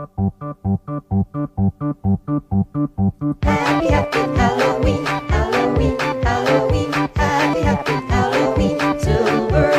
Happy, 0.00 0.16
happy 3.88 4.18
Halloween, 4.34 5.04
Halloween, 5.04 5.98
Halloween. 6.22 6.92
Happy, 7.16 7.60
happy 7.60 7.92
Halloween, 8.08 8.78
silver. 8.98 9.72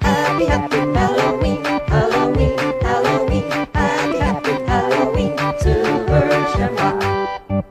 Happy, 0.00 0.44
happy 0.46 0.78
Halloween, 0.78 1.62
Halloween, 1.62 2.58
Halloween. 2.80 3.50
Happy, 3.74 4.16
happy 4.16 4.52
Halloween, 4.64 5.36
silver. 5.60 6.22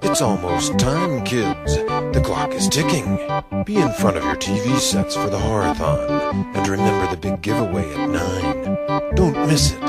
It's 0.04 0.22
almost 0.22 0.78
time, 0.78 1.24
kids. 1.24 1.78
The 2.14 2.22
clock 2.24 2.54
is 2.54 2.70
ticking. 2.70 3.18
Be 3.66 3.78
in 3.78 3.92
front 3.94 4.18
of 4.18 4.24
your 4.26 4.36
TV 4.36 4.78
sets 4.78 5.16
for 5.16 5.32
the 5.32 5.40
horathon. 5.40 6.56
And 6.56 6.68
remember 6.68 7.10
the 7.10 7.18
big 7.18 7.42
giveaway 7.42 7.92
at 7.96 8.10
9. 8.12 9.16
Don't 9.16 9.48
miss 9.48 9.72
it. 9.72 9.81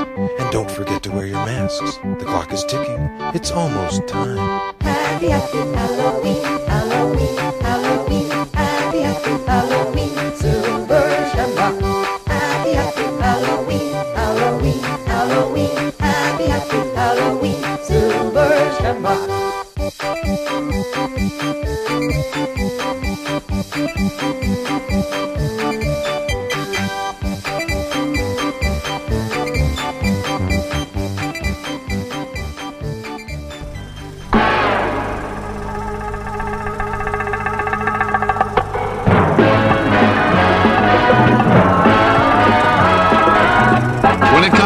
The 1.63 2.25
clock 2.25 2.51
is 2.51 2.65
ticking. 2.65 3.09
It's 3.33 3.51
almost 3.51 4.05
time. 4.05 4.37
Happy. 4.81 5.92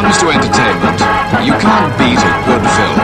Comes 0.08 0.20
to 0.20 0.30
entertainment, 0.30 1.00
you 1.46 1.54
can't 1.60 1.92
beat 2.00 2.18
a 2.18 2.34
good 2.48 2.64
film. 2.76 2.98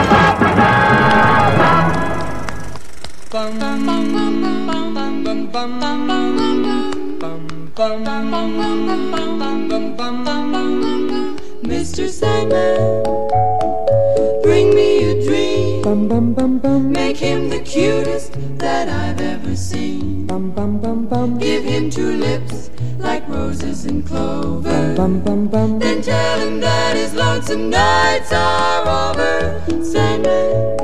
Mr. 11.62 12.08
Sandman, 12.08 13.02
bring 14.42 14.74
me 14.74 15.10
a 15.10 15.22
dream. 15.26 15.82
Make 16.90 17.18
him 17.18 17.50
the 17.50 17.60
cutest 17.60 18.32
that 18.58 18.88
I've 18.88 19.20
ever 19.20 19.54
seen. 19.54 20.26
Give 21.38 21.64
him 21.64 21.90
two 21.90 22.16
lips 22.16 22.70
roses 23.34 23.84
and 23.86 24.06
clover. 24.06 24.94
Then 25.78 26.02
tell 26.02 26.38
him 26.38 26.60
that 26.60 26.96
his 26.96 27.12
lonesome 27.14 27.68
nights 27.70 28.32
are 28.32 28.82
over. 29.10 29.60
Sandman, 29.82 30.78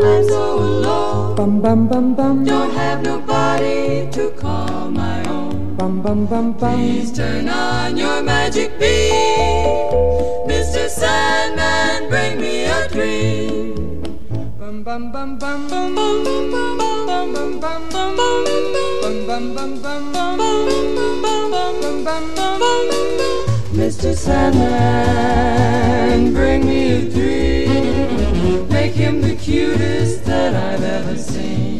I'm 0.00 0.24
so 0.24 0.58
alone. 0.58 1.36
Don't 2.44 2.70
have 2.72 3.02
nobody 3.02 4.08
to 4.12 4.30
call 4.30 4.90
my 4.90 5.24
own. 5.28 5.74
Please 6.58 7.12
turn 7.12 7.48
on 7.48 7.96
your 7.96 8.22
magic 8.22 8.78
beam. 8.78 9.12
Mr. 10.50 10.88
Sandman, 10.88 12.08
bring 12.08 12.40
me 12.40 12.64
a 12.64 12.88
dream. 12.88 14.02
Bum 14.58 14.82
bum 14.84 15.12
bum 15.12 15.38
bum 15.38 15.58
bum 15.68 15.94
bum 15.94 16.24
bum 16.24 16.50
bum 16.52 16.78
bum 16.78 17.60
bum 17.60 17.90
bum 17.90 17.90
bum 17.90 18.14
bum 18.16 18.16
bum 18.16 19.26
bum 19.26 19.26
bum 19.26 19.54
bum 19.54 19.82
bum 19.82 20.38
bum 20.38 20.97
Mr. 23.88 24.16
Sandman, 24.16 24.62
bring 26.32 26.64
me 26.66 26.90
a 26.90 27.08
dream. 27.10 28.66
Make 28.68 28.92
him 28.92 29.20
the 29.20 29.36
cutest 29.36 30.24
that 30.24 30.54
I've 30.54 30.82
ever 30.82 31.18
seen. 31.18 31.78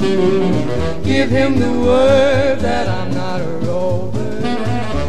Give 1.02 1.30
him 1.30 1.58
the 1.58 1.72
word 1.72 2.60
that 2.60 2.88
I'm 2.88 3.10
not 3.14 3.40
a 3.40 3.48
rover. 3.66 4.40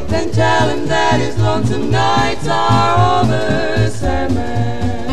Then 0.07 0.31
tell 0.31 0.69
him 0.69 0.87
that 0.87 1.19
his 1.19 1.37
lonesome 1.37 1.91
nights 1.91 2.47
are 2.47 3.21
over. 3.23 3.89
Sandman, 3.89 5.09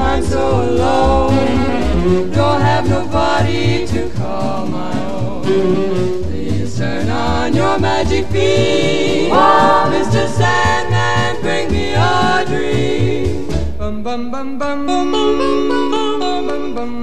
I'm 0.00 0.22
so 0.24 0.62
alone. 0.62 2.30
Don't 2.30 2.62
have 2.62 2.88
nobody 2.88 3.86
to 3.86 4.08
call 4.16 4.66
my 4.66 4.92
own. 5.10 5.93
Your 7.74 7.82
magic 7.82 8.30
beam. 8.30 9.34
Mr. 9.90 10.28
Sandman, 10.38 11.42
bring 11.42 11.72
me 11.72 11.92
a 11.92 12.44
dream. 12.46 13.48
Bum 13.76 14.02
bum 14.02 14.30
bum 14.30 14.58
bum 14.58 14.86
bum 14.86 15.10
bum 15.10 15.38
bum 15.40 15.80
bum 15.80 16.40
bum 16.46 17.02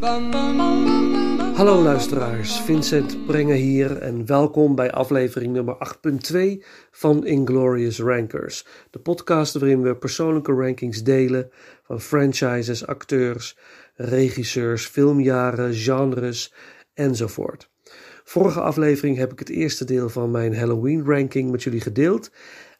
bum 0.00 0.58
bum. 0.58 1.54
Hallo 1.54 1.82
luisteraars, 1.82 2.60
Vincent 2.60 3.26
Brengen 3.26 3.56
hier 3.56 3.98
en 3.98 4.26
welkom 4.26 4.74
bij 4.74 4.90
aflevering 4.90 5.52
nummer 5.52 5.76
8.2 6.34 6.64
van 6.90 7.26
Inglorious 7.26 7.98
Rankers. 7.98 8.66
De 8.90 8.98
podcast 8.98 9.54
waarin 9.54 9.82
we 9.82 9.96
persoonlijke 9.96 10.52
rankings 10.52 11.02
delen 11.02 11.50
van 11.82 12.00
franchises, 12.00 12.86
acteurs, 12.86 13.56
regisseurs, 13.94 14.86
filmjaren, 14.86 15.74
genres 15.74 16.54
enzovoort. 16.94 17.71
Vorige 18.32 18.60
aflevering 18.60 19.16
heb 19.16 19.32
ik 19.32 19.38
het 19.38 19.48
eerste 19.48 19.84
deel 19.84 20.08
van 20.08 20.30
mijn 20.30 20.56
Halloween 20.56 21.04
ranking 21.04 21.50
met 21.50 21.62
jullie 21.62 21.80
gedeeld. 21.80 22.30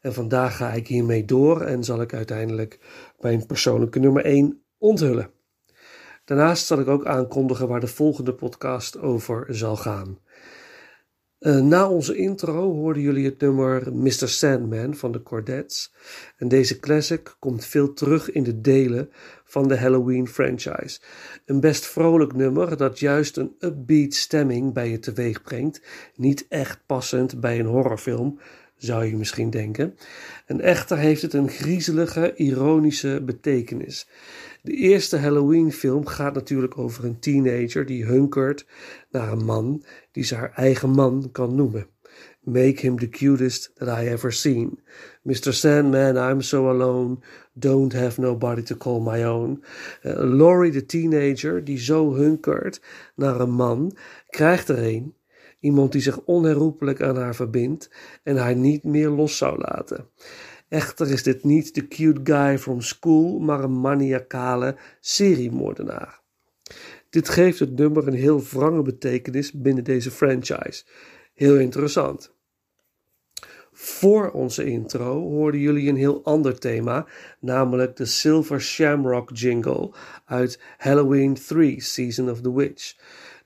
En 0.00 0.14
vandaag 0.14 0.56
ga 0.56 0.72
ik 0.72 0.88
hiermee 0.88 1.24
door 1.24 1.60
en 1.60 1.84
zal 1.84 2.00
ik 2.00 2.14
uiteindelijk 2.14 2.78
mijn 3.20 3.46
persoonlijke 3.46 3.98
nummer 3.98 4.24
1 4.24 4.62
onthullen. 4.78 5.30
Daarnaast 6.24 6.66
zal 6.66 6.78
ik 6.78 6.88
ook 6.88 7.06
aankondigen 7.06 7.68
waar 7.68 7.80
de 7.80 7.86
volgende 7.86 8.34
podcast 8.34 8.98
over 8.98 9.46
zal 9.48 9.76
gaan. 9.76 10.18
Eh, 11.42 11.60
na 11.60 11.88
onze 11.88 12.16
intro 12.16 12.72
hoorden 12.74 13.02
jullie 13.02 13.24
het 13.24 13.40
nummer 13.40 13.94
Mr. 13.94 14.28
Sandman 14.28 14.94
van 14.94 15.12
de 15.12 15.22
Cordettes. 15.22 15.92
En 16.36 16.48
deze 16.48 16.78
classic 16.80 17.36
komt 17.38 17.64
veel 17.64 17.92
terug 17.92 18.30
in 18.30 18.42
de 18.42 18.60
delen 18.60 19.10
van 19.44 19.68
de 19.68 19.76
Halloween 19.76 20.28
franchise. 20.28 21.00
Een 21.46 21.60
best 21.60 21.86
vrolijk 21.86 22.34
nummer 22.34 22.76
dat 22.76 22.98
juist 22.98 23.36
een 23.36 23.54
upbeat 23.58 24.14
stemming 24.14 24.72
bij 24.72 24.90
je 24.90 24.98
teweeg 24.98 25.42
brengt. 25.42 25.82
Niet 26.16 26.46
echt 26.48 26.80
passend 26.86 27.40
bij 27.40 27.58
een 27.58 27.66
horrorfilm, 27.66 28.38
zou 28.76 29.04
je 29.04 29.16
misschien 29.16 29.50
denken. 29.50 29.96
En 30.46 30.60
echter 30.60 30.98
heeft 30.98 31.22
het 31.22 31.32
een 31.32 31.48
griezelige, 31.48 32.32
ironische 32.34 33.22
betekenis. 33.24 34.08
De 34.64 34.72
eerste 34.72 35.16
Halloween-film 35.16 36.06
gaat 36.06 36.34
natuurlijk 36.34 36.78
over 36.78 37.04
een 37.04 37.18
teenager 37.18 37.86
die 37.86 38.04
hunkert 38.04 38.66
naar 39.10 39.32
een 39.32 39.44
man 39.44 39.84
die 40.12 40.24
ze 40.24 40.34
haar 40.34 40.52
eigen 40.52 40.90
man 40.90 41.28
kan 41.32 41.54
noemen. 41.54 41.86
Make 42.40 42.80
him 42.80 42.98
the 42.98 43.08
cutest 43.08 43.70
that 43.74 43.98
I 43.98 44.06
ever 44.06 44.32
seen. 44.32 44.80
Mr. 45.22 45.52
Sandman, 45.52 46.16
I'm 46.16 46.40
so 46.40 46.68
alone. 46.68 47.18
Don't 47.52 47.92
have 47.92 48.20
nobody 48.20 48.62
to 48.62 48.76
call 48.76 49.00
my 49.00 49.24
own. 49.24 49.64
Uh, 50.02 50.12
Laurie, 50.16 50.72
de 50.72 50.86
teenager, 50.86 51.64
die 51.64 51.78
zo 51.78 52.14
hunkert 52.14 52.80
naar 53.14 53.40
een 53.40 53.54
man, 53.54 53.96
krijgt 54.28 54.68
er 54.68 54.86
een. 54.86 55.14
Iemand 55.60 55.92
die 55.92 56.00
zich 56.00 56.20
onherroepelijk 56.24 57.02
aan 57.02 57.16
haar 57.16 57.34
verbindt 57.34 57.90
en 58.22 58.36
haar 58.36 58.56
niet 58.56 58.84
meer 58.84 59.08
los 59.08 59.36
zou 59.36 59.58
laten. 59.58 60.08
Echter 60.72 61.10
is 61.10 61.22
dit 61.22 61.44
niet 61.44 61.74
de 61.74 61.88
cute 61.88 62.20
guy 62.24 62.58
from 62.58 62.80
school, 62.80 63.38
maar 63.38 63.64
een 63.64 63.80
maniacale 63.80 64.76
seriemoordenaar. 65.00 66.20
Dit 67.10 67.28
geeft 67.28 67.58
het 67.58 67.76
nummer 67.76 68.06
een 68.06 68.14
heel 68.14 68.42
wrange 68.42 68.82
betekenis 68.82 69.52
binnen 69.52 69.84
deze 69.84 70.10
franchise. 70.10 70.84
Heel 71.34 71.56
interessant. 71.56 72.34
Voor 73.72 74.30
onze 74.30 74.64
intro 74.64 75.20
hoorden 75.20 75.60
jullie 75.60 75.88
een 75.88 75.96
heel 75.96 76.24
ander 76.24 76.58
thema, 76.58 77.06
namelijk 77.40 77.96
de 77.96 78.04
Silver 78.04 78.60
Shamrock 78.60 79.30
jingle 79.32 79.90
uit 80.24 80.60
Halloween 80.78 81.34
3 81.34 81.80
Season 81.80 82.30
of 82.30 82.40
the 82.40 82.54
Witch. 82.54 82.96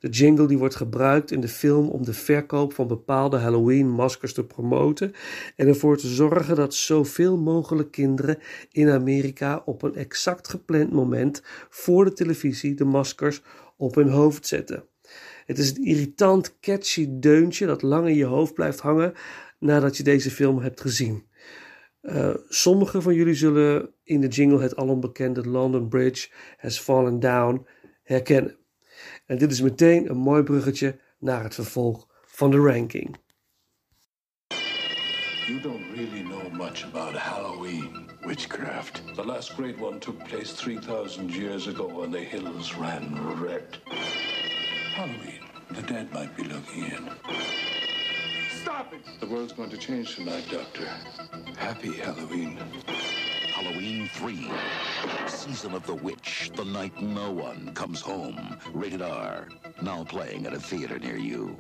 De 0.07 0.13
jingle 0.13 0.47
die 0.47 0.59
wordt 0.59 0.75
gebruikt 0.75 1.31
in 1.31 1.41
de 1.41 1.49
film 1.49 1.89
om 1.89 2.05
de 2.05 2.13
verkoop 2.13 2.73
van 2.73 2.87
bepaalde 2.87 3.37
Halloween-maskers 3.37 4.33
te 4.33 4.45
promoten 4.45 5.13
en 5.57 5.69
ervoor 5.69 5.97
te 5.97 6.09
zorgen 6.09 6.57
dat 6.57 6.75
zoveel 6.75 7.39
mogelijk 7.39 7.91
kinderen 7.91 8.39
in 8.73 8.89
Amerika 8.89 9.63
op 9.65 9.83
een 9.83 9.95
exact 9.95 10.49
gepland 10.49 10.93
moment 10.93 11.43
voor 11.69 12.05
de 12.05 12.13
televisie 12.13 12.75
de 12.75 12.85
maskers 12.85 13.43
op 13.77 13.95
hun 13.95 14.09
hoofd 14.09 14.47
zetten. 14.47 14.85
Het 15.47 15.59
is 15.59 15.71
een 15.71 15.85
irritant, 15.85 16.59
catchy 16.61 17.07
deuntje 17.11 17.67
dat 17.67 17.83
lang 17.83 18.09
in 18.09 18.17
je 18.17 18.25
hoofd 18.25 18.55
blijft 18.55 18.81
hangen 18.81 19.13
nadat 19.59 19.97
je 19.97 20.03
deze 20.03 20.31
film 20.31 20.59
hebt 20.59 20.81
gezien. 20.81 21.25
Uh, 22.03 22.35
sommigen 22.49 23.03
van 23.03 23.15
jullie 23.15 23.35
zullen 23.35 23.91
in 24.03 24.21
de 24.21 24.29
jingle 24.29 24.63
het 24.63 24.77
alombekende 24.77 25.49
London 25.49 25.89
Bridge 25.89 26.29
Has 26.57 26.81
Fallen 26.81 27.21
Down 27.21 27.67
herkennen. 28.03 28.57
En 29.27 29.39
dit 29.39 29.53
is 29.53 29.61
meteen 29.61 30.11
een 30.11 30.17
mooi 30.17 30.43
bruggetje 30.43 31.01
naar 31.19 31.43
het 31.43 31.55
vervolg 31.55 32.07
van 32.25 32.51
de 32.51 32.59
ranking. 32.59 33.17
You 35.47 35.61
don't 35.61 35.85
really 35.95 36.23
know 36.23 36.53
much 36.53 36.85
about 36.85 37.15
Halloween. 37.15 38.11
Witchcraft. 38.21 39.03
The 39.15 39.25
last 39.25 39.53
great 39.53 39.81
one 39.81 39.99
took 39.99 40.29
place 40.29 40.55
3,000 40.55 41.35
years 41.35 41.67
ago 41.67 41.87
when 41.87 42.11
the 42.11 42.19
hills 42.19 42.75
ran 42.75 43.39
red. 43.41 43.81
Halloween. 44.95 45.43
The 45.75 45.83
dead 45.83 46.13
might 46.13 46.37
be 46.37 46.43
looking 46.43 46.85
in. 46.85 47.09
Stop 48.63 48.93
it! 48.93 49.21
The 49.21 49.27
world's 49.27 49.53
going 49.53 49.71
to 49.71 49.77
change 49.77 50.17
tonight, 50.17 50.45
Doctor. 50.51 50.89
Happy 51.57 51.93
Halloween. 51.93 52.59
Halloween 53.57 54.07
3. 54.13 54.51
Season 55.27 55.73
of 55.73 55.87
the 55.87 55.95
Witch. 55.95 56.51
The 56.57 56.65
night 56.65 57.01
no 57.01 57.31
one 57.31 57.73
comes 57.73 58.03
home. 58.03 58.59
Rated 58.75 59.01
R. 59.01 59.49
Now 59.81 60.05
playing 60.05 60.47
at 60.47 60.53
a 60.53 60.61
theater 60.61 60.99
near 60.99 61.17
you. 61.17 61.57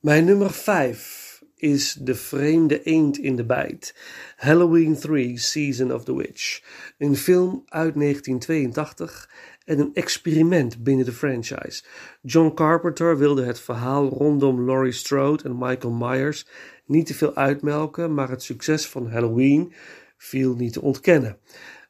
Mijn 0.00 0.24
nummer 0.24 0.50
5 0.50 1.42
is 1.56 1.92
De 1.92 2.14
Vreemde 2.14 2.82
Eend 2.82 3.18
in 3.18 3.36
de 3.36 3.44
Bijt. 3.44 3.94
Halloween 4.36 4.96
3 4.96 5.38
Season 5.38 5.92
of 5.92 6.04
the 6.04 6.16
Witch. 6.16 6.62
Een 6.98 7.16
film 7.16 7.62
uit 7.66 7.94
1982 7.94 9.30
en 9.68 9.78
een 9.78 9.94
experiment 9.94 10.82
binnen 10.82 11.04
de 11.04 11.12
franchise. 11.12 11.84
John 12.22 12.54
Carpenter 12.54 13.18
wilde 13.18 13.44
het 13.44 13.60
verhaal 13.60 14.08
rondom 14.08 14.64
Laurie 14.64 14.92
Strode 14.92 15.44
en 15.44 15.58
Michael 15.58 15.92
Myers 15.92 16.46
niet 16.86 17.06
te 17.06 17.14
veel 17.14 17.34
uitmelken, 17.34 18.14
maar 18.14 18.28
het 18.28 18.42
succes 18.42 18.88
van 18.88 19.10
Halloween 19.10 19.72
viel 20.16 20.54
niet 20.54 20.72
te 20.72 20.80
ontkennen. 20.80 21.38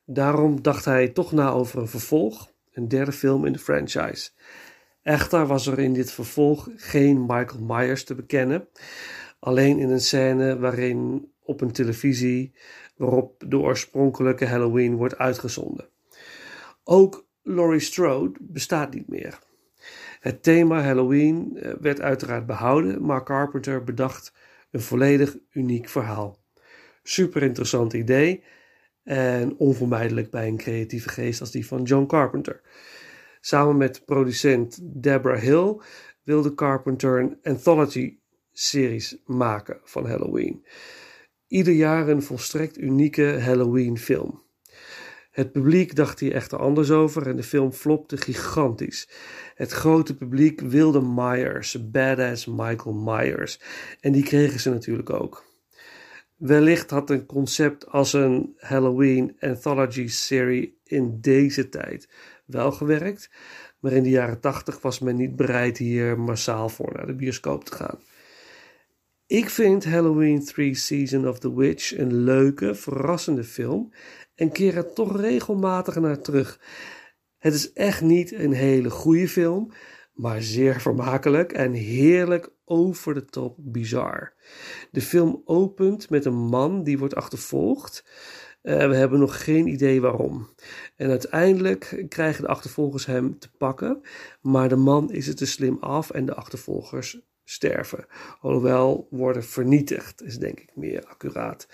Daarom 0.04 0.62
dacht 0.62 0.84
hij 0.84 1.08
toch 1.08 1.32
na 1.32 1.50
over 1.50 1.78
een 1.78 1.88
vervolg, 1.88 2.52
een 2.72 2.88
derde 2.88 3.12
film 3.12 3.44
in 3.44 3.52
de 3.52 3.58
franchise. 3.58 4.30
Echter 5.02 5.46
was 5.46 5.66
er 5.66 5.78
in 5.78 5.92
dit 5.92 6.10
vervolg 6.10 6.68
geen 6.76 7.20
Michael 7.20 7.60
Myers 7.60 8.04
te 8.04 8.14
bekennen, 8.14 8.68
alleen 9.38 9.78
in 9.78 9.90
een 9.90 10.00
scène 10.00 10.58
waarin 10.58 11.30
op 11.42 11.60
een 11.60 11.72
televisie 11.72 12.54
waarop 12.96 13.44
de 13.46 13.58
oorspronkelijke 13.58 14.46
Halloween 14.46 14.96
wordt 14.96 15.18
uitgezonden. 15.18 15.88
Ook 16.84 17.26
Laurie 17.48 17.80
Strode 17.80 18.38
bestaat 18.40 18.94
niet 18.94 19.08
meer. 19.08 19.38
Het 20.20 20.42
thema 20.42 20.82
Halloween 20.82 21.56
eh, 21.56 21.72
werd 21.80 22.00
uiteraard 22.00 22.46
behouden, 22.46 23.04
maar 23.04 23.24
Carpenter 23.24 23.84
bedacht 23.84 24.32
een 24.70 24.80
volledig 24.80 25.36
uniek 25.50 25.88
verhaal. 25.88 26.38
Super 27.02 27.42
interessant 27.42 27.92
idee 27.92 28.44
en 29.02 29.56
onvermijdelijk 29.56 30.30
bij 30.30 30.48
een 30.48 30.56
creatieve 30.56 31.08
geest 31.08 31.40
als 31.40 31.50
die 31.50 31.66
van 31.66 31.82
John 31.82 32.06
Carpenter. 32.06 32.60
Samen 33.40 33.76
met 33.76 34.04
producent 34.04 34.78
Deborah 34.82 35.40
Hill 35.40 35.80
wilde 36.22 36.54
Carpenter 36.54 37.20
een 37.20 37.38
anthology-series 37.42 39.16
maken 39.24 39.80
van 39.84 40.06
Halloween. 40.06 40.66
Ieder 41.46 41.74
jaar 41.74 42.08
een 42.08 42.22
volstrekt 42.22 42.78
unieke 42.78 43.40
Halloween-film. 43.40 44.46
Het 45.38 45.52
publiek 45.52 45.94
dacht 45.94 46.20
hier 46.20 46.32
echter 46.34 46.58
anders 46.58 46.90
over 46.90 47.26
en 47.26 47.36
de 47.36 47.42
film 47.42 47.72
flopte 47.72 48.16
gigantisch. 48.16 49.08
Het 49.54 49.70
grote 49.70 50.16
publiek 50.16 50.60
wilde 50.60 51.00
Myers, 51.00 51.90
badass 51.90 52.46
Michael 52.46 52.94
Myers. 52.94 53.60
En 54.00 54.12
die 54.12 54.22
kregen 54.22 54.60
ze 54.60 54.70
natuurlijk 54.70 55.10
ook. 55.10 55.44
Wellicht 56.36 56.90
had 56.90 57.10
een 57.10 57.26
concept 57.26 57.86
als 57.86 58.12
een 58.12 58.54
Halloween 58.56 59.36
anthology 59.40 60.08
serie 60.08 60.78
in 60.84 61.20
deze 61.20 61.68
tijd 61.68 62.08
wel 62.44 62.72
gewerkt, 62.72 63.30
maar 63.80 63.92
in 63.92 64.02
de 64.02 64.10
jaren 64.10 64.40
80 64.40 64.80
was 64.80 64.98
men 64.98 65.16
niet 65.16 65.36
bereid 65.36 65.78
hier 65.78 66.20
massaal 66.20 66.68
voor 66.68 66.92
naar 66.92 67.06
de 67.06 67.14
bioscoop 67.14 67.64
te 67.64 67.74
gaan. 67.74 67.98
Ik 69.28 69.50
vind 69.50 69.84
Halloween 69.84 70.44
3 70.44 70.74
Season 70.74 71.28
of 71.28 71.38
the 71.38 71.56
Witch 71.56 71.98
een 71.98 72.14
leuke, 72.14 72.74
verrassende 72.74 73.44
film 73.44 73.92
en 74.34 74.52
keer 74.52 74.76
er 74.76 74.92
toch 74.92 75.20
regelmatig 75.20 75.94
naar 75.94 76.20
terug. 76.20 76.60
Het 77.38 77.54
is 77.54 77.72
echt 77.72 78.00
niet 78.00 78.32
een 78.32 78.52
hele 78.52 78.90
goede 78.90 79.28
film, 79.28 79.72
maar 80.12 80.42
zeer 80.42 80.80
vermakelijk 80.80 81.52
en 81.52 81.72
heerlijk 81.72 82.52
over 82.64 83.14
de 83.14 83.24
top 83.24 83.56
bizar. 83.58 84.34
De 84.90 85.00
film 85.00 85.42
opent 85.44 86.10
met 86.10 86.24
een 86.24 86.46
man 86.48 86.82
die 86.82 86.98
wordt 86.98 87.14
achtervolgd. 87.14 88.04
Uh, 88.62 88.88
we 88.88 88.94
hebben 88.94 89.18
nog 89.18 89.44
geen 89.44 89.66
idee 89.66 90.00
waarom. 90.00 90.48
En 90.96 91.08
uiteindelijk 91.10 92.04
krijgen 92.08 92.42
de 92.42 92.48
achtervolgers 92.48 93.06
hem 93.06 93.38
te 93.38 93.50
pakken, 93.58 94.00
maar 94.40 94.68
de 94.68 94.76
man 94.76 95.12
is 95.12 95.28
er 95.28 95.36
te 95.36 95.46
slim 95.46 95.76
af 95.80 96.10
en 96.10 96.26
de 96.26 96.34
achtervolgers 96.34 97.27
sterven. 97.50 98.06
Alhoewel 98.40 99.06
worden 99.10 99.44
vernietigd, 99.44 100.22
is 100.22 100.38
denk 100.38 100.60
ik 100.60 100.70
meer 100.74 101.04
accuraat. 101.06 101.68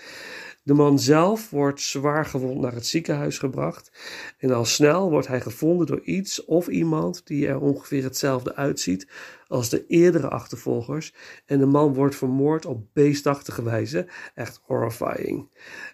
De 0.63 0.73
man 0.73 0.99
zelf 0.99 1.49
wordt 1.49 1.81
zwaar 1.81 2.25
gewond 2.25 2.61
naar 2.61 2.73
het 2.73 2.85
ziekenhuis 2.85 3.37
gebracht 3.37 3.91
en 4.37 4.51
al 4.51 4.65
snel 4.65 5.09
wordt 5.09 5.27
hij 5.27 5.41
gevonden 5.41 5.87
door 5.87 6.01
iets 6.01 6.45
of 6.45 6.67
iemand 6.67 7.27
die 7.27 7.47
er 7.47 7.59
ongeveer 7.59 8.03
hetzelfde 8.03 8.55
uitziet 8.55 9.07
als 9.47 9.69
de 9.69 9.85
eerdere 9.87 10.29
achtervolgers 10.29 11.13
en 11.45 11.59
de 11.59 11.65
man 11.65 11.93
wordt 11.93 12.15
vermoord 12.15 12.65
op 12.65 12.85
beestachtige 12.93 13.63
wijze, 13.63 14.07
echt 14.35 14.59
horrifying. 14.63 15.49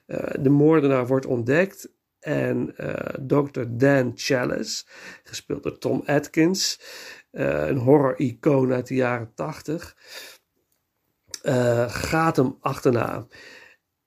Uh, 0.07 0.17
de 0.39 0.49
moordenaar 0.49 1.07
wordt 1.07 1.25
ontdekt 1.25 1.89
en 2.19 2.73
uh. 2.77 3.65
Dan 3.69 4.11
Chalice, 4.15 4.83
gespeeld 5.23 5.63
door 5.63 5.77
Tom 5.77 6.03
Atkins, 6.05 6.79
uh, 7.31 7.67
een 7.67 7.77
horror-icoon 7.77 8.73
uit 8.73 8.87
de 8.87 8.95
jaren 8.95 9.31
80, 9.33 9.95
gaat 11.87 12.35
hem 12.35 12.57
achterna. 12.59 13.27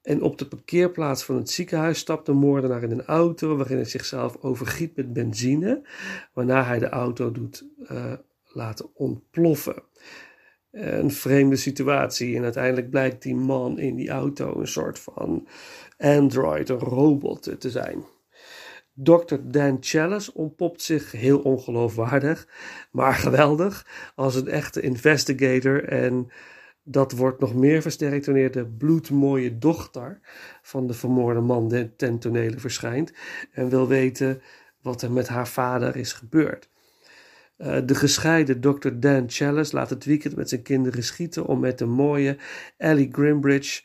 En 0.05 0.23
op 0.23 0.39
de 0.39 0.47
parkeerplaats 0.47 1.25
van 1.25 1.37
het 1.37 1.51
ziekenhuis 1.51 1.99
stapt 1.99 2.27
de 2.27 2.33
moordenaar 2.33 2.83
in 2.83 2.91
een 2.91 3.05
auto 3.05 3.57
waarin 3.57 3.77
hij 3.77 3.85
zichzelf 3.85 4.37
overgiet 4.41 4.97
met 4.97 5.13
benzine, 5.13 5.83
waarna 6.33 6.65
hij 6.65 6.79
de 6.79 6.89
auto 6.89 7.33
doet 7.33 7.67
uh, 7.91 8.13
laten 8.45 8.91
ontploffen. 8.95 9.83
Een 10.71 11.11
vreemde 11.11 11.57
situatie 11.57 12.37
en 12.37 12.43
uiteindelijk 12.43 12.91
blijkt 12.91 13.23
die 13.23 13.35
man 13.35 13.79
in 13.79 13.95
die 13.95 14.11
auto 14.11 14.61
een 14.61 14.69
soort 14.69 14.99
van 14.99 15.49
android, 15.99 16.69
een 16.69 16.79
robot 16.79 17.61
te 17.61 17.71
zijn. 17.71 18.05
Dr. 18.95 19.37
Dan 19.43 19.77
Chalice 19.81 20.35
ontpopt 20.35 20.83
zich 20.83 21.13
heel 21.13 21.39
ongeloofwaardig, 21.39 22.49
maar 22.91 23.15
geweldig 23.15 23.87
als 24.15 24.35
een 24.35 24.49
echte 24.49 24.81
investigator 24.81 25.85
en 25.85 26.31
dat 26.85 27.13
wordt 27.13 27.41
nog 27.41 27.55
meer 27.55 27.83
versterkt 27.83 28.27
wanneer 28.27 28.51
de 28.51 28.67
bloedmooie 28.67 29.59
dochter 29.59 30.21
van 30.63 30.87
de 30.87 30.95
vermoorde 30.95 31.41
man 31.41 31.91
ten 31.97 32.19
tonele 32.19 32.59
verschijnt 32.59 33.13
en 33.53 33.69
wil 33.69 33.89
weten 33.89 34.43
wat 34.83 35.03
er 35.03 35.13
met 35.13 35.29
haar 35.29 35.49
vader 35.49 35.97
is 35.97 36.13
gebeurd. 36.13 36.69
Uh, 37.59 37.79
de 37.85 37.95
gescheiden 37.95 38.61
Dr. 38.61 38.89
Dan 38.95 39.25
Chalice 39.27 39.75
laat 39.75 39.91
het 39.91 40.05
weekend 40.05 40.37
met 40.37 40.49
zijn 40.49 40.63
kinderen 40.63 41.03
schieten 41.03 41.47
om 41.47 41.61
met 41.61 41.79
de 41.79 41.87
mooie 41.87 42.37
Ellie 42.77 43.09
Grimbridge, 43.13 43.83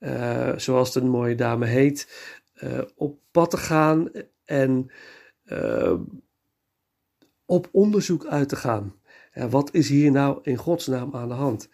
uh, 0.00 0.52
zoals 0.56 0.92
de 0.92 1.04
mooie 1.04 1.34
dame 1.34 1.66
heet, 1.66 2.08
uh, 2.62 2.78
op 2.96 3.18
pad 3.30 3.50
te 3.50 3.56
gaan 3.56 4.10
en 4.44 4.90
op 7.46 7.68
onderzoek 7.72 8.26
uit 8.26 8.48
te 8.48 8.56
gaan. 8.56 8.94
wat 9.50 9.74
is 9.74 9.88
hier 9.88 10.10
nou 10.10 10.38
in 10.42 10.56
godsnaam 10.56 11.14
aan 11.14 11.28
de 11.28 11.34
hand? 11.34 11.68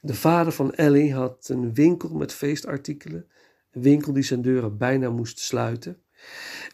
De 0.00 0.14
vader 0.14 0.52
van 0.52 0.74
Ellie 0.74 1.14
had 1.14 1.48
een 1.48 1.74
winkel 1.74 2.08
met 2.08 2.32
feestartikelen, 2.32 3.26
een 3.70 3.82
winkel 3.82 4.12
die 4.12 4.22
zijn 4.22 4.42
deuren 4.42 4.76
bijna 4.76 5.10
moest 5.10 5.38
sluiten. 5.38 6.02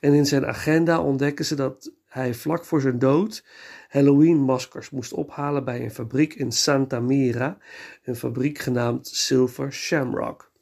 En 0.01 0.13
in 0.13 0.27
zijn 0.27 0.47
agenda 0.47 1.01
ontdekken 1.01 1.45
ze 1.45 1.55
dat 1.55 1.93
hij 2.07 2.35
vlak 2.35 2.65
voor 2.65 2.81
zijn 2.81 2.99
dood 2.99 3.45
Halloween-maskers 3.89 4.91
moest 4.91 5.13
ophalen 5.13 5.65
bij 5.65 5.83
een 5.83 5.91
fabriek 5.91 6.35
in 6.35 6.53
Santa 6.53 7.01
Mira, 7.01 7.59
een 8.03 8.17
fabriek 8.17 8.59
genaamd 8.59 9.07
Silver 9.07 9.73
Shamrock. 9.73 10.53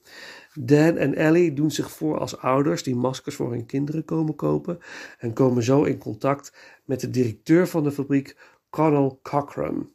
Dan 0.61 0.97
en 0.97 1.15
Ellie 1.15 1.53
doen 1.53 1.71
zich 1.71 1.91
voor 1.91 2.19
als 2.19 2.39
ouders 2.39 2.83
die 2.83 2.95
maskers 2.95 3.35
voor 3.35 3.51
hun 3.51 3.67
kinderen 3.67 4.05
komen 4.05 4.35
kopen 4.35 4.79
en 5.19 5.33
komen 5.33 5.63
zo 5.63 5.85
in 5.85 5.99
contact 5.99 6.53
met 6.85 7.01
de 7.01 7.11
directeur 7.11 7.69
van 7.69 7.85
de 7.85 7.93
fabriek, 7.93 8.37
Colonel 8.71 9.19
Cochran. 9.23 9.93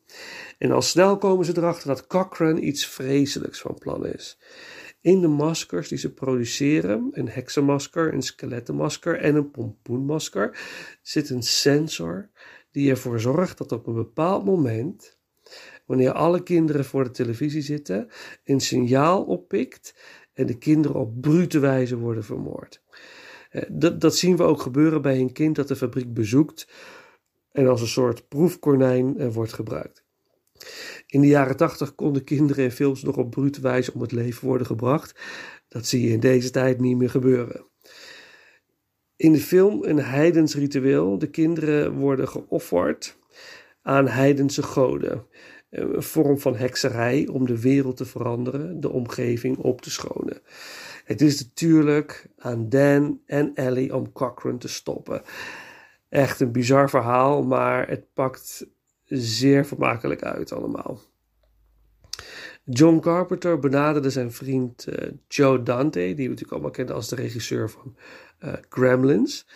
En 0.57 0.71
al 0.71 0.81
snel 0.81 1.17
komen 1.17 1.45
ze 1.45 1.57
erachter 1.57 1.87
dat 1.87 2.07
Cochran 2.07 2.63
iets 2.63 2.87
vreselijks 2.87 3.61
van 3.61 3.77
plan 3.77 4.05
is. 4.05 4.39
In 5.01 5.21
de 5.21 5.27
maskers 5.27 5.87
die 5.87 5.97
ze 5.97 6.13
produceren, 6.13 7.09
een 7.11 7.29
heksenmasker, 7.29 8.13
een 8.13 8.21
skelettenmasker 8.21 9.19
en 9.19 9.35
een 9.35 9.51
pompoenmasker, 9.51 10.59
zit 11.01 11.29
een 11.29 11.43
sensor 11.43 12.29
die 12.71 12.89
ervoor 12.89 13.19
zorgt 13.19 13.57
dat 13.57 13.71
op 13.71 13.87
een 13.87 13.93
bepaald 13.93 14.45
moment 14.45 15.17
wanneer 15.85 16.11
alle 16.11 16.43
kinderen 16.43 16.85
voor 16.85 17.03
de 17.03 17.11
televisie 17.11 17.61
zitten, 17.61 18.09
een 18.43 18.59
signaal 18.59 19.23
oppikt 19.23 19.95
en 20.37 20.45
de 20.45 20.57
kinderen 20.57 20.99
op 20.99 21.21
brute 21.21 21.59
wijze 21.59 21.97
worden 21.97 22.23
vermoord. 22.23 22.81
Eh, 23.49 23.61
dat, 23.69 24.01
dat 24.01 24.15
zien 24.15 24.37
we 24.37 24.43
ook 24.43 24.61
gebeuren 24.61 25.01
bij 25.01 25.19
een 25.19 25.31
kind 25.31 25.55
dat 25.55 25.67
de 25.67 25.75
fabriek 25.75 26.13
bezoekt 26.13 26.67
en 27.51 27.67
als 27.67 27.81
een 27.81 27.87
soort 27.87 28.27
proefkonijn 28.27 29.17
eh, 29.17 29.33
wordt 29.33 29.53
gebruikt. 29.53 30.05
In 31.07 31.21
de 31.21 31.27
jaren 31.27 31.57
tachtig 31.57 31.95
konden 31.95 32.23
kinderen 32.23 32.63
in 32.63 32.71
films 32.71 33.03
nog 33.03 33.17
op 33.17 33.29
brute 33.29 33.61
wijze 33.61 33.93
om 33.93 34.01
het 34.01 34.11
leven 34.11 34.47
worden 34.47 34.67
gebracht. 34.67 35.19
Dat 35.67 35.85
zie 35.85 36.01
je 36.01 36.13
in 36.13 36.19
deze 36.19 36.49
tijd 36.49 36.79
niet 36.79 36.97
meer 36.97 37.09
gebeuren. 37.09 37.65
In 39.15 39.31
de 39.31 39.39
film 39.39 39.83
een 39.83 39.99
heidens 39.99 40.55
ritueel. 40.55 41.17
De 41.17 41.29
kinderen 41.29 41.93
worden 41.93 42.27
geofferd 42.27 43.17
aan 43.81 44.07
heidense 44.07 44.63
goden. 44.63 45.25
Een 45.69 46.03
vorm 46.03 46.39
van 46.39 46.55
hekserij 46.55 47.27
om 47.27 47.45
de 47.45 47.61
wereld 47.61 47.97
te 47.97 48.05
veranderen, 48.05 48.79
de 48.79 48.89
omgeving 48.89 49.57
op 49.57 49.81
te 49.81 49.91
schonen. 49.91 50.41
Het 51.03 51.21
is 51.21 51.43
natuurlijk 51.43 52.27
aan 52.37 52.69
Dan 52.69 53.19
en 53.25 53.51
Ellie 53.53 53.95
om 53.95 54.11
Cochrane 54.11 54.57
te 54.57 54.67
stoppen. 54.67 55.21
Echt 56.09 56.39
een 56.39 56.51
bizar 56.51 56.89
verhaal, 56.89 57.43
maar 57.43 57.87
het 57.87 58.13
pakt 58.13 58.67
zeer 59.05 59.65
vermakelijk 59.65 60.23
uit 60.23 60.51
allemaal. 60.51 61.01
John 62.63 62.99
Carpenter 62.99 63.59
benaderde 63.59 64.09
zijn 64.09 64.31
vriend 64.31 64.87
uh, 64.89 65.11
Joe 65.27 65.63
Dante, 65.63 65.99
die 65.99 66.15
we 66.15 66.21
natuurlijk 66.21 66.51
allemaal 66.51 66.71
kennen 66.71 66.95
als 66.95 67.09
de 67.09 67.15
regisseur 67.15 67.69
van 67.69 67.95
uh, 68.43 68.53
Gremlins, 68.69 69.47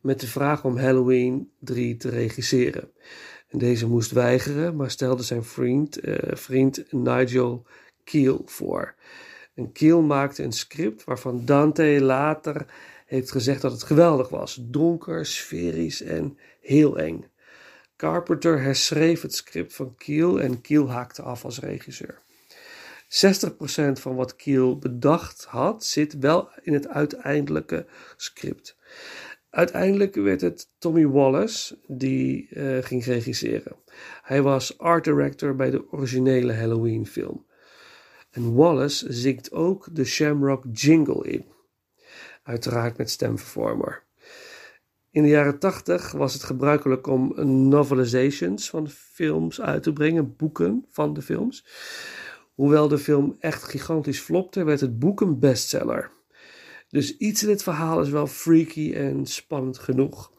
met 0.00 0.20
de 0.20 0.26
vraag 0.26 0.64
om 0.64 0.76
Halloween 0.76 1.52
3 1.58 1.96
te 1.96 2.08
regisseren. 2.08 2.90
En 3.48 3.58
deze 3.58 3.86
moest 3.86 4.10
weigeren, 4.10 4.76
maar 4.76 4.90
stelde 4.90 5.22
zijn 5.22 5.44
vriend, 5.44 6.06
uh, 6.06 6.16
vriend 6.32 6.92
Nigel 6.92 7.66
Keel 8.04 8.42
voor. 8.46 8.94
En 9.54 9.72
Keel 9.72 10.02
maakte 10.02 10.42
een 10.42 10.52
script 10.52 11.04
waarvan 11.04 11.44
Dante 11.44 11.98
later 12.00 12.66
heeft 13.06 13.30
gezegd 13.30 13.62
dat 13.62 13.72
het 13.72 13.82
geweldig 13.82 14.28
was. 14.28 14.58
Donker, 14.62 15.26
sferisch 15.26 16.02
en 16.02 16.38
heel 16.60 16.98
eng. 16.98 17.24
Carpenter 17.96 18.60
herschreef 18.60 19.22
het 19.22 19.34
script 19.34 19.74
van 19.74 19.94
Keel 19.96 20.40
en 20.40 20.60
Keel 20.60 20.90
haakte 20.90 21.22
af 21.22 21.44
als 21.44 21.60
regisseur. 21.60 22.20
60% 23.08 23.92
van 23.92 24.14
wat 24.14 24.36
Keel 24.36 24.78
bedacht 24.78 25.44
had, 25.44 25.84
zit 25.84 26.18
wel 26.18 26.50
in 26.62 26.72
het 26.72 26.88
uiteindelijke 26.88 27.86
script. 28.16 28.76
Uiteindelijk 29.50 30.14
werd 30.14 30.40
het 30.40 30.70
Tommy 30.78 31.06
Wallace 31.06 31.78
die 31.86 32.48
uh, 32.50 32.82
ging 32.82 33.04
regisseren. 33.04 33.76
Hij 34.22 34.42
was 34.42 34.78
art 34.78 35.04
director 35.04 35.54
bij 35.54 35.70
de 35.70 35.92
originele 35.92 36.52
Halloween 36.52 37.06
film. 37.06 37.46
En 38.30 38.54
Wallace 38.54 39.12
zingt 39.12 39.52
ook 39.52 39.88
de 39.92 40.04
Shamrock 40.04 40.64
Jingle 40.72 41.30
in. 41.30 41.44
Uiteraard 42.42 42.96
met 42.96 43.10
stemvervormer. 43.10 44.06
In 45.10 45.22
de 45.22 45.28
jaren 45.28 45.58
80 45.58 46.12
was 46.12 46.32
het 46.32 46.42
gebruikelijk 46.42 47.06
om 47.06 47.32
novelizations 47.68 48.70
van 48.70 48.88
films 48.88 49.60
uit 49.60 49.82
te 49.82 49.92
brengen, 49.92 50.36
boeken 50.36 50.84
van 50.88 51.12
de 51.12 51.22
films. 51.22 51.66
Hoewel 52.54 52.88
de 52.88 52.98
film 52.98 53.36
echt 53.38 53.62
gigantisch 53.62 54.20
flopte, 54.20 54.64
werd 54.64 54.80
het 54.80 54.98
boek 54.98 55.20
een 55.20 55.38
bestseller. 55.38 56.10
Dus 56.88 57.16
iets 57.16 57.42
in 57.42 57.48
het 57.48 57.62
verhaal 57.62 58.00
is 58.00 58.08
wel 58.08 58.26
freaky 58.26 58.94
en 58.94 59.26
spannend 59.26 59.78
genoeg. 59.78 60.32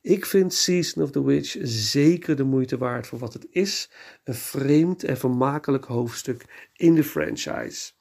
Ik 0.00 0.26
vind 0.26 0.54
Season 0.54 1.02
of 1.02 1.10
the 1.10 1.24
Witch 1.24 1.56
zeker 1.62 2.36
de 2.36 2.44
moeite 2.44 2.78
waard 2.78 3.06
voor 3.06 3.18
wat 3.18 3.32
het 3.32 3.46
is: 3.50 3.90
een 4.24 4.34
vreemd 4.34 5.04
en 5.04 5.16
vermakelijk 5.16 5.84
hoofdstuk 5.84 6.68
in 6.72 6.94
de 6.94 7.04
franchise. 7.04 7.92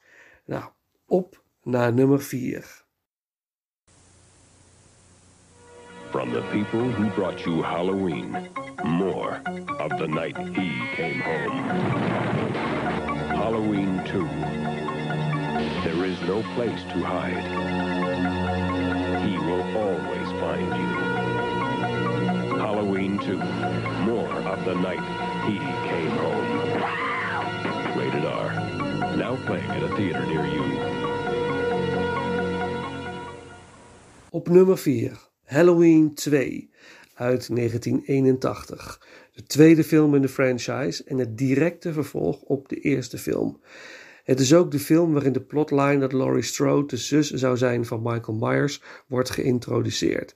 Nou, 0.45 0.63
op 1.05 1.43
naar 1.63 1.93
nummer 1.93 2.21
4. 2.21 2.79
From 6.09 6.31
the 6.31 6.41
people 6.51 6.91
who 6.91 7.09
brought 7.15 7.41
you 7.41 7.61
Halloween, 7.61 8.49
more 8.83 9.41
of 9.77 9.97
the 9.97 10.07
night 10.07 10.37
he 10.37 10.91
came 10.95 11.21
home. 11.23 11.61
Halloween 13.35 14.03
2. 14.03 14.60
There 15.83 16.05
is 16.05 16.21
no 16.21 16.43
place 16.53 16.83
to 16.93 17.03
hide. 17.03 17.43
He 19.25 19.35
will 19.37 19.63
always 19.77 20.29
find 20.39 20.67
you. 20.79 20.89
Halloween 22.59 23.17
2. 23.17 23.37
More 24.05 24.31
of 24.53 24.63
the 24.63 24.75
night 24.75 25.01
he 25.47 25.57
came 25.89 26.11
home. 26.23 26.49
Rated 27.97 28.25
R. 28.25 28.49
Now 29.17 29.35
playing 29.45 29.71
at 29.71 29.83
a 29.83 29.95
theater 29.95 30.25
near 30.27 30.45
you. 30.45 30.63
Op 34.29 34.49
nummer 34.49 34.77
4. 34.77 35.11
Halloween 35.43 36.13
2 36.13 36.69
uit 37.13 37.55
1981. 37.55 39.01
De 39.33 39.43
tweede 39.43 39.83
film 39.83 40.15
in 40.15 40.21
de 40.21 40.29
franchise 40.29 41.03
en 41.03 41.17
het 41.17 41.37
directe 41.37 41.93
vervolg 41.93 42.41
op 42.41 42.69
de 42.69 42.75
eerste 42.75 43.17
film. 43.17 43.61
Het 44.31 44.39
is 44.39 44.53
ook 44.53 44.71
de 44.71 44.79
film 44.79 45.13
waarin 45.13 45.33
de 45.33 45.41
plotline 45.41 45.99
dat 45.99 46.13
Laurie 46.13 46.43
Strode 46.43 46.87
de 46.87 46.97
zus 46.97 47.31
zou 47.31 47.57
zijn 47.57 47.85
van 47.85 48.01
Michael 48.03 48.37
Myers 48.37 48.81
wordt 49.07 49.29
geïntroduceerd. 49.29 50.35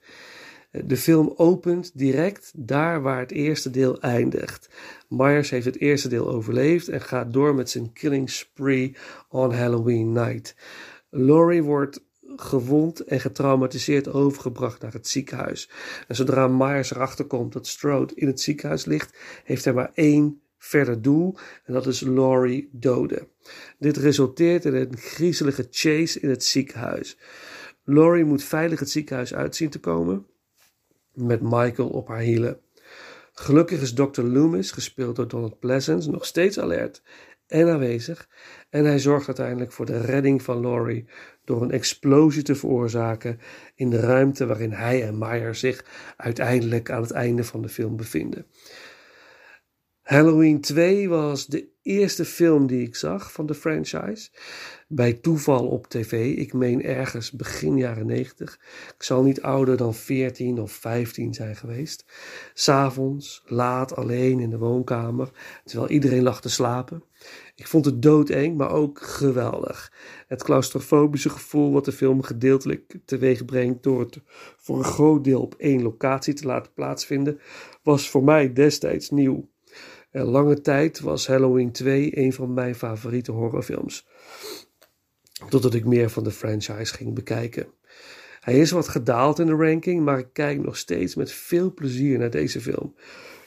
De 0.72 0.98
film 0.98 1.34
opent 1.36 1.92
direct 1.94 2.52
daar 2.56 3.02
waar 3.02 3.20
het 3.20 3.32
eerste 3.32 3.70
deel 3.70 4.02
eindigt. 4.02 4.70
Myers 5.10 5.50
heeft 5.50 5.66
het 5.66 5.80
eerste 5.80 6.08
deel 6.08 6.30
overleefd 6.30 6.88
en 6.88 7.02
gaat 7.02 7.34
door 7.34 7.56
met 7.56 7.70
zijn 7.70 7.94
killing 7.94 8.30
spree 8.30 8.96
on 9.30 9.54
Halloween 9.54 10.12
night. 10.12 10.56
Laurie 11.10 11.64
wordt 11.64 12.04
gewond 12.36 13.00
en 13.00 13.20
getraumatiseerd 13.20 14.14
overgebracht 14.14 14.82
naar 14.82 14.94
het 14.94 15.08
ziekenhuis. 15.08 15.70
En 16.08 16.16
zodra 16.16 16.48
Myers 16.48 16.92
erachter 16.92 17.26
komt 17.26 17.54
dat 17.54 17.68
Strode 17.68 18.16
in 18.16 18.28
het 18.28 18.42
ziekenhuis 18.42 18.86
ligt, 18.86 19.18
heeft 19.44 19.64
hij 19.64 19.74
maar 19.74 19.92
één 19.94 20.40
verder 20.66 21.02
doel 21.02 21.38
en 21.64 21.74
dat 21.74 21.88
is 21.88 22.02
Laurie 22.02 22.70
doden. 22.72 23.28
Dit 23.80 23.98
resulteert 23.98 24.66
in 24.66 24.76
een 24.76 24.98
griezelige 24.98 25.68
chase 25.70 26.20
in 26.20 26.30
het 26.30 26.44
ziekenhuis. 26.44 27.18
Laurie 27.84 28.26
moet 28.26 28.44
veilig 28.44 28.80
het 28.80 28.90
ziekenhuis 28.90 29.34
uitzien 29.34 29.70
te 29.70 29.80
komen 29.80 30.26
met 31.14 31.42
Michael 31.42 31.90
op 31.90 32.08
haar 32.08 32.20
hielen. 32.20 32.60
Gelukkig 33.34 33.82
is 33.82 33.94
Dr. 33.94 34.22
Loomis, 34.22 34.72
gespeeld 34.72 35.16
door 35.16 35.28
Donald 35.28 35.60
Pleasence, 35.60 36.10
nog 36.10 36.26
steeds 36.26 36.60
alert 36.60 37.02
en 37.48 37.70
aanwezig 37.70 38.30
en 38.70 38.86
hij 38.86 39.00
zorgt 39.00 39.28
uiteindelijk 39.28 39.72
voor 39.72 39.86
de 39.86 40.02
redding 40.02 40.42
van 40.42 40.62
Laurie 40.62 41.06
door 41.44 41.62
een 41.62 41.72
explosie 41.72 42.44
te 42.44 42.56
veroorzaken 42.56 43.40
in 43.76 43.90
de 43.90 44.00
ruimte 44.00 44.46
waarin 44.46 44.72
hij 44.72 45.04
en 45.04 45.18
Meyer 45.18 45.56
zich 45.56 45.86
uiteindelijk 46.18 46.90
aan 46.90 47.02
het 47.02 47.12
einde 47.12 47.44
van 47.44 47.62
de 47.62 47.70
film 47.70 47.96
bevinden. 47.96 48.46
Halloween 50.06 50.62
2 50.62 51.10
was 51.10 51.46
de 51.46 51.68
eerste 51.82 52.26
film 52.26 52.68
die 52.68 52.88
ik 52.88 52.96
zag 52.96 53.32
van 53.32 53.46
de 53.46 53.54
franchise. 53.54 54.30
Bij 54.88 55.14
toeval 55.14 55.68
op 55.68 55.88
tv. 55.88 56.38
Ik 56.38 56.54
meen 56.54 56.84
ergens 56.84 57.32
begin 57.32 57.78
jaren 57.78 58.06
90. 58.06 58.60
Ik 58.96 59.04
zal 59.04 59.24
niet 59.24 59.42
ouder 59.42 59.78
dan 59.78 59.94
14 59.94 60.62
of 60.62 60.72
15 60.72 61.34
zijn 61.34 61.56
geweest. 61.56 62.06
S'avonds, 62.54 63.44
laat 63.46 63.96
alleen 63.96 64.40
in 64.40 64.50
de 64.50 64.58
woonkamer, 64.58 65.32
terwijl 65.64 65.90
iedereen 65.90 66.24
lag 66.24 66.42
te 66.42 66.50
slapen. 66.50 67.04
Ik 67.56 67.68
vond 67.68 67.86
het 67.86 68.02
doodeng, 68.02 68.58
maar 68.58 68.72
ook 68.72 69.02
geweldig. 69.02 69.94
Het 70.28 70.44
claustrofobische 70.44 71.30
gevoel 71.30 71.72
wat 71.72 71.86
de 71.86 71.92
film 71.92 72.22
gedeeltelijk 72.22 72.98
teweeg 73.06 73.46
brengt 73.46 73.84
door 73.84 74.00
het 74.00 74.20
voor 74.58 74.78
een 74.78 74.84
groot 74.84 75.24
deel 75.24 75.42
op 75.42 75.56
één 75.58 75.82
locatie 75.82 76.34
te 76.34 76.46
laten 76.46 76.74
plaatsvinden, 76.74 77.40
was 77.84 78.10
voor 78.10 78.24
mij 78.24 78.54
destijds 78.54 79.10
nieuw. 79.10 79.54
Lange 80.24 80.62
tijd 80.62 81.00
was 81.00 81.28
Halloween 81.28 81.72
2 81.72 82.18
een 82.18 82.34
van 82.34 82.54
mijn 82.54 82.76
favoriete 82.76 83.32
horrorfilms. 83.32 84.08
Totdat 85.50 85.74
ik 85.74 85.86
meer 85.86 86.10
van 86.10 86.24
de 86.24 86.32
franchise 86.32 86.94
ging 86.94 87.14
bekijken. 87.14 87.68
Hij 88.40 88.60
is 88.60 88.72
wat 88.72 88.88
gedaald 88.88 89.40
in 89.40 89.46
de 89.46 89.54
ranking, 89.56 90.04
maar 90.04 90.20
ik 90.20 90.28
kijk 90.34 90.64
nog 90.64 90.78
steeds 90.78 91.16
met 91.16 91.32
veel 91.32 91.74
plezier 91.74 92.18
naar 92.18 92.30
deze 92.30 92.62
film. 92.62 92.96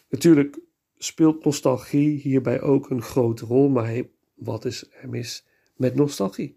Natuurlijk 0.09 0.59
speelt 0.99 1.45
nostalgie 1.45 2.21
hierbij 2.21 2.61
ook 2.61 2.91
een 2.91 3.03
grote 3.03 3.45
rol, 3.45 3.69
maar 3.69 4.03
wat 4.35 4.65
is 4.65 4.91
er 5.03 5.09
mis 5.09 5.47
met 5.77 5.95
nostalgie? 5.95 6.57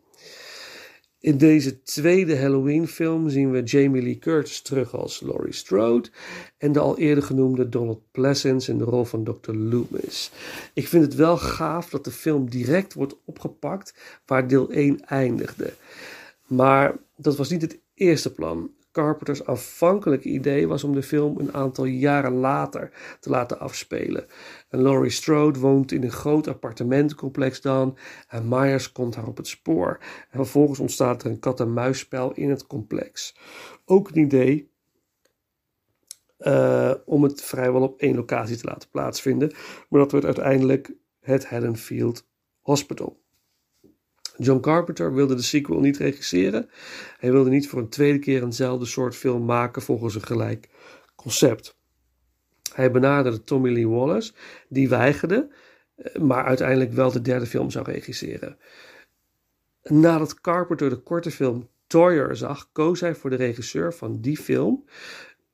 In 1.21 1.37
deze 1.37 1.83
tweede 1.83 2.37
Halloween-film 2.37 3.29
zien 3.29 3.51
we 3.51 3.63
Jamie 3.63 4.01
Lee 4.01 4.19
Curtis 4.19 4.61
terug 4.61 4.95
als 4.95 5.21
Laurie 5.21 5.53
Strode 5.53 6.09
en 6.57 6.71
de 6.71 6.79
al 6.79 6.97
eerder 6.97 7.23
genoemde 7.23 7.69
Donald 7.69 7.99
Pleasence 8.11 8.71
in 8.71 8.77
de 8.77 8.83
rol 8.83 9.03
van 9.05 9.23
Dr. 9.23 9.51
Loomis. 9.51 10.31
Ik 10.73 10.87
vind 10.87 11.03
het 11.03 11.15
wel 11.15 11.37
gaaf 11.37 11.89
dat 11.89 12.03
de 12.03 12.11
film 12.11 12.49
direct 12.49 12.93
wordt 12.93 13.15
opgepakt 13.25 13.93
waar 14.25 14.47
deel 14.47 14.71
1 14.71 15.05
eindigde. 15.05 15.73
Maar 16.47 16.97
dat 17.15 17.35
was 17.35 17.49
niet 17.49 17.61
het 17.61 17.79
eerste 17.93 18.33
plan. 18.33 18.71
Carpenter's 18.91 19.45
afhankelijke 19.45 20.29
idee 20.29 20.67
was 20.67 20.83
om 20.83 20.93
de 20.93 21.03
film 21.03 21.39
een 21.39 21.53
aantal 21.53 21.85
jaren 21.85 22.33
later 22.33 22.91
te 23.19 23.29
laten 23.29 23.59
afspelen. 23.59 24.25
En 24.69 24.81
Laurie 24.81 25.11
Strode 25.11 25.59
woont 25.59 25.91
in 25.91 26.03
een 26.03 26.11
groot 26.11 26.47
appartementencomplex 26.47 27.61
dan 27.61 27.97
en 28.27 28.47
Myers 28.47 28.91
komt 28.91 29.15
haar 29.15 29.27
op 29.27 29.37
het 29.37 29.47
spoor. 29.47 29.99
En 30.29 30.39
vervolgens 30.39 30.79
ontstaat 30.79 31.23
er 31.23 31.29
een 31.29 31.39
kat-en-muisspel 31.39 32.31
in 32.31 32.49
het 32.49 32.67
complex. 32.67 33.37
Ook 33.85 34.09
een 34.09 34.21
idee 34.21 34.71
uh, 36.39 36.93
om 37.05 37.23
het 37.23 37.41
vrijwel 37.41 37.81
op 37.81 37.99
één 37.99 38.15
locatie 38.15 38.57
te 38.57 38.67
laten 38.67 38.89
plaatsvinden, 38.89 39.51
maar 39.89 39.99
dat 39.99 40.11
wordt 40.11 40.25
uiteindelijk 40.25 40.93
het 41.19 41.47
Haddonfield 41.47 42.27
Hospital. 42.59 43.20
John 44.37 44.59
Carpenter 44.59 45.13
wilde 45.13 45.35
de 45.35 45.41
sequel 45.41 45.79
niet 45.79 45.97
regisseren. 45.97 46.69
Hij 47.17 47.31
wilde 47.31 47.49
niet 47.49 47.69
voor 47.69 47.79
een 47.79 47.89
tweede 47.89 48.19
keer 48.19 48.43
eenzelfde 48.43 48.85
soort 48.85 49.15
film 49.15 49.45
maken 49.45 49.81
volgens 49.81 50.15
een 50.15 50.23
gelijk 50.23 50.69
concept. 51.15 51.77
Hij 52.73 52.91
benaderde 52.91 53.43
Tommy 53.43 53.73
Lee 53.73 53.87
Wallace, 53.87 54.33
die 54.69 54.89
weigerde, 54.89 55.53
eh, 55.95 56.21
maar 56.21 56.45
uiteindelijk 56.45 56.91
wel 56.91 57.11
de 57.11 57.21
derde 57.21 57.45
film 57.45 57.69
zou 57.69 57.85
regisseren. 57.85 58.57
Nadat 59.83 60.41
Carpenter 60.41 60.89
de 60.89 60.97
korte 60.97 61.31
film 61.31 61.69
Toyer 61.87 62.35
zag, 62.35 62.69
koos 62.71 62.99
hij 62.99 63.15
voor 63.15 63.29
de 63.29 63.35
regisseur 63.35 63.93
van 63.93 64.21
die 64.21 64.37
film, 64.37 64.85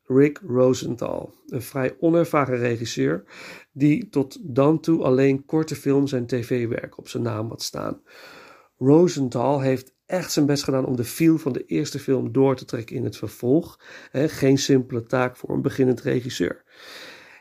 Rick 0.05 0.41
Rosenthal, 0.47 1.33
een 1.47 1.61
vrij 1.61 1.95
onervaren 1.99 2.57
regisseur 2.57 3.23
die 3.71 4.09
tot 4.09 4.37
dan 4.55 4.79
toe 4.79 5.03
alleen 5.03 5.45
korte 5.45 5.75
films 5.75 6.11
en 6.11 6.25
tv-werk 6.25 6.97
op 6.97 7.09
zijn 7.09 7.23
naam 7.23 7.49
had 7.49 7.61
staan. 7.61 8.01
Rosenthal 8.77 9.59
heeft 9.61 9.95
echt 10.05 10.31
zijn 10.31 10.45
best 10.45 10.63
gedaan 10.63 10.85
om 10.85 10.95
de 10.95 11.03
feel 11.03 11.37
van 11.37 11.53
de 11.53 11.65
eerste 11.65 11.99
film 11.99 12.31
door 12.31 12.55
te 12.55 12.65
trekken 12.65 12.95
in 12.95 13.03
het 13.03 13.17
vervolg. 13.17 13.79
geen 14.11 14.57
simpele 14.57 15.03
taak 15.03 15.37
voor 15.37 15.49
een 15.49 15.61
beginnend 15.61 16.01
regisseur. 16.01 16.63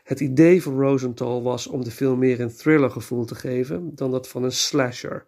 Het 0.03 0.19
idee 0.19 0.63
van 0.63 0.79
Rosenthal 0.79 1.43
was 1.43 1.67
om 1.67 1.83
de 1.83 1.91
film 1.91 2.19
meer 2.19 2.39
een 2.39 2.55
thrillergevoel 2.55 3.25
te 3.25 3.35
geven 3.35 3.95
dan 3.95 4.11
dat 4.11 4.27
van 4.27 4.43
een 4.43 4.51
slasher. 4.51 5.25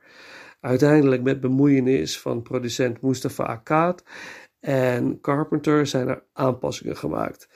Uiteindelijk 0.62 1.22
met 1.24 1.40
bemoeienis 1.40 2.20
van 2.20 2.42
producent 2.42 3.02
Mustafa 3.02 3.44
Akkad 3.44 4.04
en 4.60 5.22
Carpenter 5.22 5.88
zijn 5.88 6.08
er 6.08 6.24
aanpassingen 6.34 6.98
gemaakt. 6.98 7.50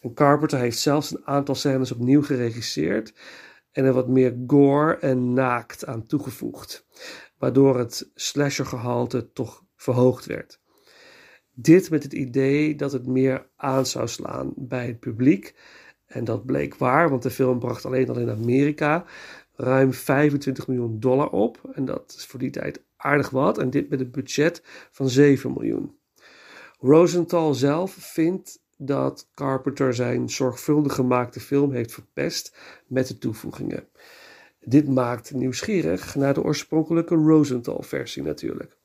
En 0.00 0.14
Carpenter 0.14 0.58
heeft 0.58 0.78
zelfs 0.78 1.10
een 1.10 1.26
aantal 1.26 1.54
scènes 1.54 1.92
opnieuw 1.92 2.22
geregisseerd 2.22 3.12
en 3.72 3.84
er 3.84 3.92
wat 3.92 4.08
meer 4.08 4.36
gore 4.46 4.96
en 4.96 5.32
naakt 5.32 5.86
aan 5.86 6.06
toegevoegd, 6.06 6.86
waardoor 7.40 7.78
het 7.78 8.10
slashergehalte 8.14 9.32
toch 9.32 9.64
verhoogd 9.76 10.26
werd. 10.26 10.60
Dit 11.54 11.90
met 11.90 12.02
het 12.02 12.12
idee 12.12 12.76
dat 12.76 12.92
het 12.92 13.06
meer 13.06 13.46
aan 13.56 13.86
zou 13.86 14.08
slaan 14.08 14.52
bij 14.56 14.86
het 14.86 15.00
publiek. 15.00 15.54
En 16.06 16.24
dat 16.24 16.46
bleek 16.46 16.74
waar, 16.74 17.10
want 17.10 17.22
de 17.22 17.30
film 17.30 17.58
bracht 17.58 17.84
alleen 17.84 18.08
al 18.08 18.18
in 18.18 18.30
Amerika 18.30 19.04
ruim 19.54 19.92
25 19.92 20.66
miljoen 20.68 21.00
dollar 21.00 21.28
op. 21.30 21.70
En 21.72 21.84
dat 21.84 22.14
is 22.16 22.26
voor 22.26 22.38
die 22.38 22.50
tijd 22.50 22.82
aardig 22.96 23.30
wat. 23.30 23.58
En 23.58 23.70
dit 23.70 23.88
met 23.88 24.00
een 24.00 24.10
budget 24.10 24.62
van 24.90 25.08
7 25.08 25.52
miljoen. 25.52 25.98
Rosenthal 26.78 27.54
zelf 27.54 27.92
vindt 27.92 28.62
dat 28.76 29.28
Carpenter 29.34 29.94
zijn 29.94 30.28
zorgvuldig 30.28 30.94
gemaakte 30.94 31.40
film 31.40 31.72
heeft 31.72 31.92
verpest 31.92 32.56
met 32.86 33.06
de 33.06 33.18
toevoegingen. 33.18 33.88
Dit 34.60 34.88
maakt 34.88 35.34
nieuwsgierig 35.34 36.14
naar 36.14 36.34
de 36.34 36.42
oorspronkelijke 36.42 37.14
Rosenthal-versie 37.14 38.22
natuurlijk. 38.22 38.76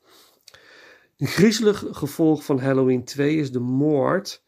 Een 1.17 1.27
griezelig 1.27 1.83
gevolg 1.91 2.43
van 2.43 2.59
Halloween 2.59 3.03
2 3.03 3.35
is 3.35 3.51
de 3.51 3.59
moord 3.59 4.43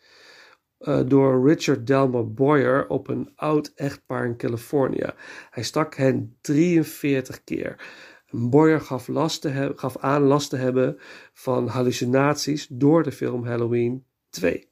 uh, 0.80 1.00
door 1.06 1.48
Richard 1.48 1.88
Delmer 1.88 2.34
Boyer 2.34 2.88
op 2.88 3.08
een 3.08 3.32
oud 3.36 3.72
echtpaar 3.76 4.26
in 4.26 4.38
Californië. 4.38 5.10
Hij 5.50 5.64
stak 5.64 5.96
hen 5.96 6.38
43 6.42 7.44
keer. 7.44 7.86
Boyer 8.30 8.82
gaf, 8.82 9.08
last 9.08 9.48
gaf 9.76 9.98
aan 9.98 10.22
last 10.22 10.50
te 10.50 10.58
hebben 10.58 10.98
van 11.34 11.68
hallucinaties 11.68 12.68
door 12.70 13.04
de 13.04 13.12
film 13.12 13.46
Halloween 13.46 14.06
2. 14.30 14.70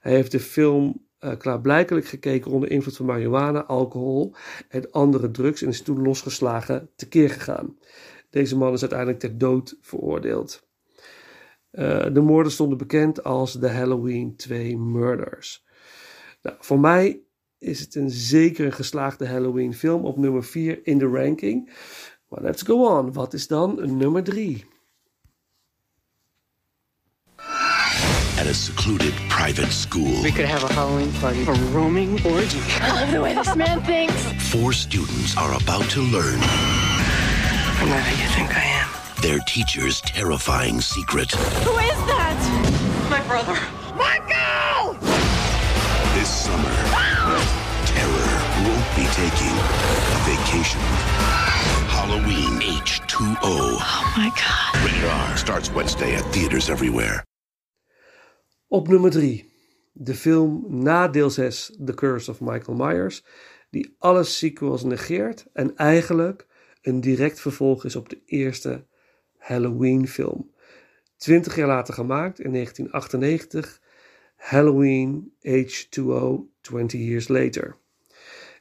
Hij 0.00 0.12
heeft 0.12 0.32
de 0.32 0.40
film 0.40 1.08
uh, 1.20 1.36
klaarblijkelijk 1.36 2.06
gekeken 2.06 2.50
onder 2.50 2.70
invloed 2.70 2.96
van 2.96 3.06
marihuana, 3.06 3.64
alcohol 3.64 4.34
en 4.68 4.90
andere 4.90 5.30
drugs 5.30 5.62
en 5.62 5.68
is 5.68 5.82
toen 5.82 6.02
losgeslagen 6.02 6.90
tekeer 6.96 7.30
gegaan. 7.30 7.78
Deze 8.30 8.56
man 8.56 8.72
is 8.72 8.80
uiteindelijk 8.80 9.18
ter 9.18 9.38
dood 9.38 9.76
veroordeeld. 9.80 10.68
Uh, 11.72 12.06
de 12.12 12.20
moorden 12.20 12.52
stonden 12.52 12.78
bekend 12.78 13.24
als 13.24 13.52
de 13.52 13.68
Halloween 13.68 14.36
2 14.36 14.78
Murders. 14.78 15.64
Nou, 16.42 16.56
voor 16.60 16.80
mij 16.80 17.22
is 17.58 17.80
het 17.80 17.94
een 17.94 18.10
zeker 18.10 18.64
een 18.66 18.72
geslaagde 18.72 19.26
Halloween 19.26 19.74
film 19.74 20.04
op 20.04 20.16
nummer 20.16 20.44
4 20.44 20.80
in 20.82 20.98
de 20.98 21.06
ranking. 21.06 21.72
Maar 22.28 22.42
let's 22.42 22.62
go 22.62 22.98
on. 22.98 23.12
Wat 23.12 23.32
is 23.32 23.46
dan 23.46 23.96
nummer 23.96 24.22
3? 24.22 24.64
A 28.50 28.54
secluded 28.54 29.14
private 29.28 29.70
school. 29.70 30.20
We 30.24 30.32
could 30.32 30.44
have 30.44 30.64
a 30.64 30.72
Halloween 30.72 31.12
party. 31.12 31.42
A 31.42 31.52
roaming 31.70 32.14
orgy. 32.26 32.58
I 32.80 33.00
love 33.00 33.12
the 33.12 33.22
way 33.22 33.32
this 33.32 33.54
man 33.54 33.80
thinks. 33.82 34.20
Four 34.50 34.72
students 34.72 35.36
are 35.36 35.54
about 35.54 35.88
to 35.90 36.00
learn. 36.00 36.40
I'm 37.78 37.88
not 37.88 38.02
who 38.02 38.20
you 38.20 38.28
think 38.34 38.50
I 38.56 38.64
am. 38.82 38.88
Their 39.22 39.38
teacher's 39.46 40.00
terrifying 40.00 40.80
secret. 40.80 41.30
Who 41.30 41.78
is 41.78 42.00
that? 42.10 42.38
My 43.08 43.22
brother. 43.28 43.54
Michael! 43.94 44.98
This 46.18 46.28
summer, 46.28 46.74
terror 47.86 48.30
won't 48.66 48.88
be 48.98 49.06
taking 49.14 49.54
a 50.10 50.18
vacation. 50.26 50.80
Halloween 51.86 52.58
H2O. 52.58 53.38
Oh 53.44 54.14
my 54.16 54.32
god. 54.34 54.84
Rated 54.84 55.04
R 55.08 55.36
starts 55.36 55.70
Wednesday 55.70 56.16
at 56.16 56.24
theaters 56.32 56.68
everywhere. 56.68 57.22
Op 58.72 58.88
nummer 58.88 59.10
3. 59.10 59.52
De 59.92 60.14
film 60.14 60.64
na 60.68 61.08
deel 61.08 61.30
6, 61.30 61.76
The 61.84 61.94
Curse 61.94 62.30
of 62.30 62.40
Michael 62.40 62.76
Myers, 62.76 63.24
die 63.70 63.94
alle 63.98 64.24
sequels 64.24 64.82
negeert 64.82 65.46
en 65.52 65.76
eigenlijk 65.76 66.46
een 66.82 67.00
direct 67.00 67.40
vervolg 67.40 67.84
is 67.84 67.96
op 67.96 68.08
de 68.08 68.22
eerste 68.24 68.86
Halloween-film. 69.36 70.54
Twintig 71.16 71.56
jaar 71.56 71.66
later 71.66 71.94
gemaakt, 71.94 72.40
in 72.40 72.52
1998, 72.52 73.80
Halloween 74.36 75.32
H2O 75.48 76.50
20 76.60 77.00
Years 77.00 77.28
Later. 77.28 77.76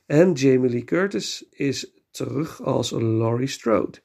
En 0.06 0.32
Jamie 0.32 0.70
Lee 0.70 0.84
Curtis 0.84 1.46
is 1.50 1.94
terug 2.12 2.62
als 2.62 2.92
Laurie 2.92 3.48
Strode. 3.48 3.98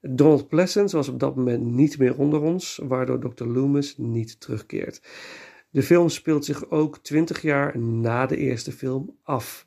Donald 0.00 0.48
Pleasence 0.48 0.96
was 0.96 1.08
op 1.08 1.20
dat 1.20 1.36
moment 1.36 1.64
niet 1.64 1.98
meer 1.98 2.18
onder 2.18 2.40
ons, 2.40 2.80
waardoor 2.82 3.20
Dr. 3.20 3.44
Loomis 3.44 3.94
niet 3.96 4.40
terugkeert. 4.40 5.02
De 5.70 5.82
film 5.82 6.08
speelt 6.08 6.44
zich 6.44 6.70
ook 6.70 6.98
20 6.98 7.42
jaar 7.42 7.78
na 7.78 8.26
de 8.26 8.36
eerste 8.36 8.72
film 8.72 9.16
af. 9.22 9.66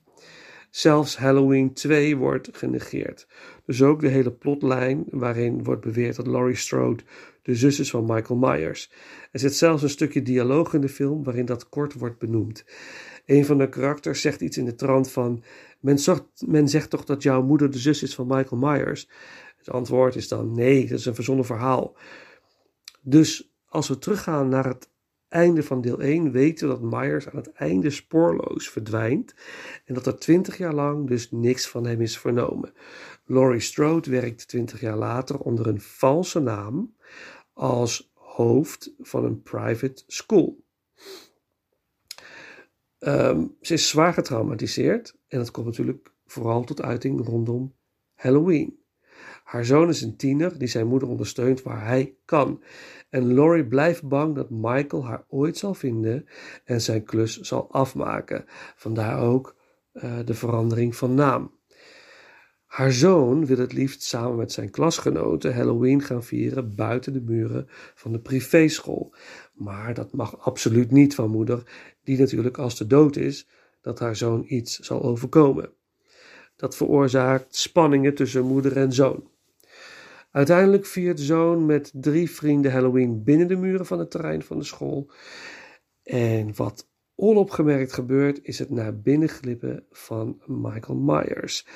Zelfs 0.69 1.17
Halloween 1.17 1.73
2 1.73 2.17
wordt 2.17 2.49
genegeerd. 2.51 3.27
Dus 3.65 3.81
ook 3.81 4.01
de 4.01 4.07
hele 4.07 4.31
plotlijn 4.31 5.05
waarin 5.09 5.63
wordt 5.63 5.81
beweerd 5.81 6.15
dat 6.15 6.27
Laurie 6.27 6.55
Strode 6.55 7.03
de 7.41 7.55
zus 7.55 7.79
is 7.79 7.89
van 7.89 8.05
Michael 8.05 8.39
Myers. 8.39 8.91
Er 9.31 9.39
zit 9.39 9.55
zelfs 9.55 9.83
een 9.83 9.89
stukje 9.89 10.21
dialoog 10.21 10.73
in 10.73 10.81
de 10.81 10.89
film 10.89 11.23
waarin 11.23 11.45
dat 11.45 11.69
kort 11.69 11.93
wordt 11.93 12.19
benoemd. 12.19 12.65
Een 13.25 13.45
van 13.45 13.57
de 13.57 13.69
karakters 13.69 14.21
zegt 14.21 14.41
iets 14.41 14.57
in 14.57 14.65
de 14.65 14.75
trant 14.75 15.11
van: 15.11 15.43
men, 15.79 15.99
men 16.45 16.69
zegt 16.69 16.89
toch 16.89 17.05
dat 17.05 17.23
jouw 17.23 17.43
moeder 17.43 17.71
de 17.71 17.77
zus 17.77 18.03
is 18.03 18.15
van 18.15 18.27
Michael 18.27 18.61
Myers? 18.61 19.09
Het 19.61 19.73
antwoord 19.73 20.15
is 20.15 20.27
dan: 20.27 20.53
nee, 20.53 20.87
dat 20.87 20.99
is 20.99 21.05
een 21.05 21.15
verzonnen 21.15 21.45
verhaal. 21.45 21.95
Dus 23.01 23.53
als 23.65 23.87
we 23.87 23.97
teruggaan 23.97 24.49
naar 24.49 24.65
het 24.65 24.89
einde 25.27 25.63
van 25.63 25.81
deel 25.81 25.99
1 26.01 26.31
weten 26.31 26.67
we 26.67 26.73
dat 26.73 26.91
Myers 26.91 27.29
aan 27.29 27.35
het 27.35 27.51
einde 27.51 27.89
spoorloos 27.89 28.69
verdwijnt 28.69 29.35
en 29.85 29.93
dat 29.93 30.05
er 30.05 30.19
20 30.19 30.57
jaar 30.57 30.73
lang 30.73 31.07
dus 31.07 31.31
niks 31.31 31.67
van 31.67 31.85
hem 31.85 32.01
is 32.01 32.17
vernomen. 32.17 32.73
Laurie 33.25 33.59
Strode 33.59 34.09
werkt 34.09 34.47
20 34.47 34.81
jaar 34.81 34.97
later 34.97 35.37
onder 35.37 35.67
een 35.67 35.81
valse 35.81 36.39
naam 36.39 36.95
als 37.53 38.11
hoofd 38.13 38.93
van 38.99 39.25
een 39.25 39.41
private 39.41 40.03
school. 40.07 40.63
Um, 42.99 43.55
ze 43.61 43.73
is 43.73 43.89
zwaar 43.89 44.13
getraumatiseerd 44.13 45.15
en 45.27 45.37
dat 45.37 45.51
komt 45.51 45.65
natuurlijk 45.65 46.13
vooral 46.25 46.63
tot 46.63 46.81
uiting 46.81 47.25
rondom 47.25 47.75
Halloween. 48.13 48.80
Haar 49.51 49.65
zoon 49.65 49.89
is 49.89 50.01
een 50.01 50.15
tiener 50.15 50.57
die 50.57 50.67
zijn 50.67 50.87
moeder 50.87 51.09
ondersteunt 51.09 51.61
waar 51.61 51.85
hij 51.85 52.15
kan. 52.25 52.63
En 53.09 53.33
Laurie 53.33 53.65
blijft 53.65 54.07
bang 54.07 54.35
dat 54.35 54.49
Michael 54.49 55.05
haar 55.05 55.25
ooit 55.27 55.57
zal 55.57 55.73
vinden 55.73 56.25
en 56.63 56.81
zijn 56.81 57.03
klus 57.03 57.39
zal 57.39 57.71
afmaken. 57.71 58.45
Vandaar 58.75 59.19
ook 59.19 59.55
uh, 59.93 60.19
de 60.25 60.33
verandering 60.33 60.95
van 60.95 61.13
naam. 61.13 61.51
Haar 62.65 62.91
zoon 62.91 63.45
wil 63.45 63.57
het 63.57 63.73
liefst 63.73 64.03
samen 64.03 64.37
met 64.37 64.51
zijn 64.51 64.69
klasgenoten 64.69 65.55
Halloween 65.55 66.01
gaan 66.01 66.23
vieren 66.23 66.75
buiten 66.75 67.13
de 67.13 67.21
muren 67.21 67.67
van 67.95 68.11
de 68.11 68.19
privéschool. 68.19 69.13
Maar 69.53 69.93
dat 69.93 70.13
mag 70.13 70.39
absoluut 70.39 70.91
niet 70.91 71.15
van 71.15 71.29
moeder, 71.29 71.63
die 72.03 72.19
natuurlijk 72.19 72.57
als 72.57 72.77
de 72.77 72.87
dood 72.87 73.15
is, 73.15 73.47
dat 73.81 73.99
haar 73.99 74.15
zoon 74.15 74.43
iets 74.47 74.79
zal 74.79 75.03
overkomen. 75.03 75.73
Dat 76.55 76.75
veroorzaakt 76.75 77.55
spanningen 77.55 78.15
tussen 78.15 78.45
moeder 78.45 78.77
en 78.77 78.93
zoon. 78.93 79.30
Uiteindelijk 80.31 80.85
viert 80.85 81.19
zoon 81.19 81.65
met 81.65 81.91
drie 81.93 82.31
vrienden 82.31 82.71
Halloween 82.71 83.23
binnen 83.23 83.47
de 83.47 83.55
muren 83.55 83.85
van 83.85 83.99
het 83.99 84.11
terrein 84.11 84.41
van 84.41 84.57
de 84.57 84.63
school. 84.63 85.11
En 86.03 86.55
wat 86.55 86.89
onopgemerkt 87.15 87.93
gebeurt, 87.93 88.39
is 88.43 88.59
het 88.59 88.69
naar 88.69 88.99
binnen 88.99 89.29
glippen 89.29 89.85
van 89.91 90.41
Michael 90.45 90.97
Myers. 90.97 91.67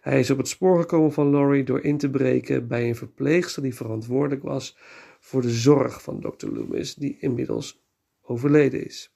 Hij 0.00 0.20
is 0.20 0.30
op 0.30 0.38
het 0.38 0.48
spoor 0.48 0.80
gekomen 0.80 1.12
van 1.12 1.30
Laurie 1.30 1.64
door 1.64 1.80
in 1.80 1.98
te 1.98 2.10
breken 2.10 2.68
bij 2.68 2.88
een 2.88 2.96
verpleegster 2.96 3.62
die 3.62 3.74
verantwoordelijk 3.74 4.42
was 4.42 4.76
voor 5.20 5.42
de 5.42 5.50
zorg 5.50 6.02
van 6.02 6.20
Dr. 6.20 6.46
Loomis, 6.46 6.94
die 6.94 7.16
inmiddels 7.20 7.82
overleden 8.22 8.86
is. 8.86 9.14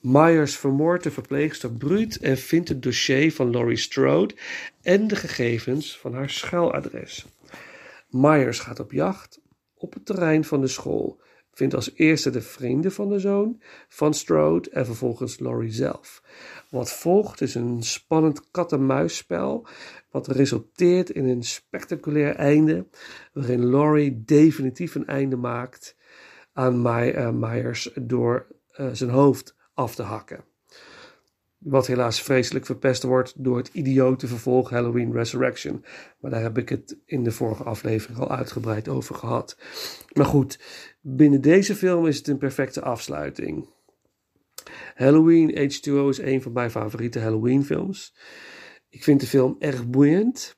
Myers 0.00 0.56
vermoordt 0.56 1.04
de 1.04 1.10
verpleegster 1.10 1.72
bruut 1.72 2.16
en 2.16 2.36
vindt 2.36 2.68
het 2.68 2.82
dossier 2.82 3.32
van 3.32 3.50
Laurie 3.50 3.76
Strode 3.76 4.34
en 4.82 5.08
de 5.08 5.16
gegevens 5.16 5.98
van 5.98 6.14
haar 6.14 6.30
schuiladres. 6.30 7.26
Myers 8.20 8.58
gaat 8.58 8.80
op 8.80 8.92
jacht 8.92 9.40
op 9.74 9.94
het 9.94 10.06
terrein 10.06 10.44
van 10.44 10.60
de 10.60 10.66
school, 10.66 11.20
vindt 11.52 11.74
als 11.74 11.94
eerste 11.94 12.30
de 12.30 12.40
vrienden 12.40 12.92
van 12.92 13.08
de 13.08 13.18
zoon 13.18 13.62
van 13.88 14.14
Strode 14.14 14.70
en 14.70 14.86
vervolgens 14.86 15.38
Laurie 15.38 15.72
zelf. 15.72 16.22
Wat 16.70 16.92
volgt 16.92 17.40
is 17.40 17.54
een 17.54 17.82
spannend 17.82 18.50
kat-en-muisspel, 18.50 19.66
wat 20.10 20.26
resulteert 20.26 21.10
in 21.10 21.28
een 21.28 21.42
spectaculair 21.42 22.34
einde, 22.34 22.86
waarin 23.32 23.70
Laurie 23.70 24.24
definitief 24.24 24.94
een 24.94 25.06
einde 25.06 25.36
maakt 25.36 25.96
aan 26.52 26.86
uh, 26.86 27.30
Myers 27.30 27.90
door 27.94 28.46
uh, 28.80 28.88
zijn 28.92 29.10
hoofd 29.10 29.56
af 29.74 29.94
te 29.94 30.02
hakken. 30.02 30.44
Wat 31.66 31.86
helaas 31.86 32.22
vreselijk 32.22 32.66
verpest 32.66 33.02
wordt 33.02 33.44
door 33.44 33.56
het 33.56 33.70
idiote 33.72 34.26
vervolg 34.26 34.70
Halloween 34.70 35.12
Resurrection. 35.12 35.84
Maar 36.20 36.30
daar 36.30 36.42
heb 36.42 36.58
ik 36.58 36.68
het 36.68 36.98
in 37.04 37.24
de 37.24 37.30
vorige 37.30 37.62
aflevering 37.62 38.18
al 38.18 38.30
uitgebreid 38.30 38.88
over 38.88 39.14
gehad. 39.14 39.58
Maar 40.12 40.24
goed, 40.26 40.60
binnen 41.00 41.40
deze 41.40 41.74
film 41.74 42.06
is 42.06 42.16
het 42.16 42.28
een 42.28 42.38
perfecte 42.38 42.82
afsluiting. 42.82 43.68
Halloween 44.94 45.50
H2O 45.50 46.08
is 46.08 46.18
een 46.18 46.42
van 46.42 46.52
mijn 46.52 46.70
favoriete 46.70 47.18
Halloween 47.18 47.64
films. 47.64 48.16
Ik 48.88 49.04
vind 49.04 49.20
de 49.20 49.26
film 49.26 49.56
erg 49.58 49.86
boeiend. 49.86 50.56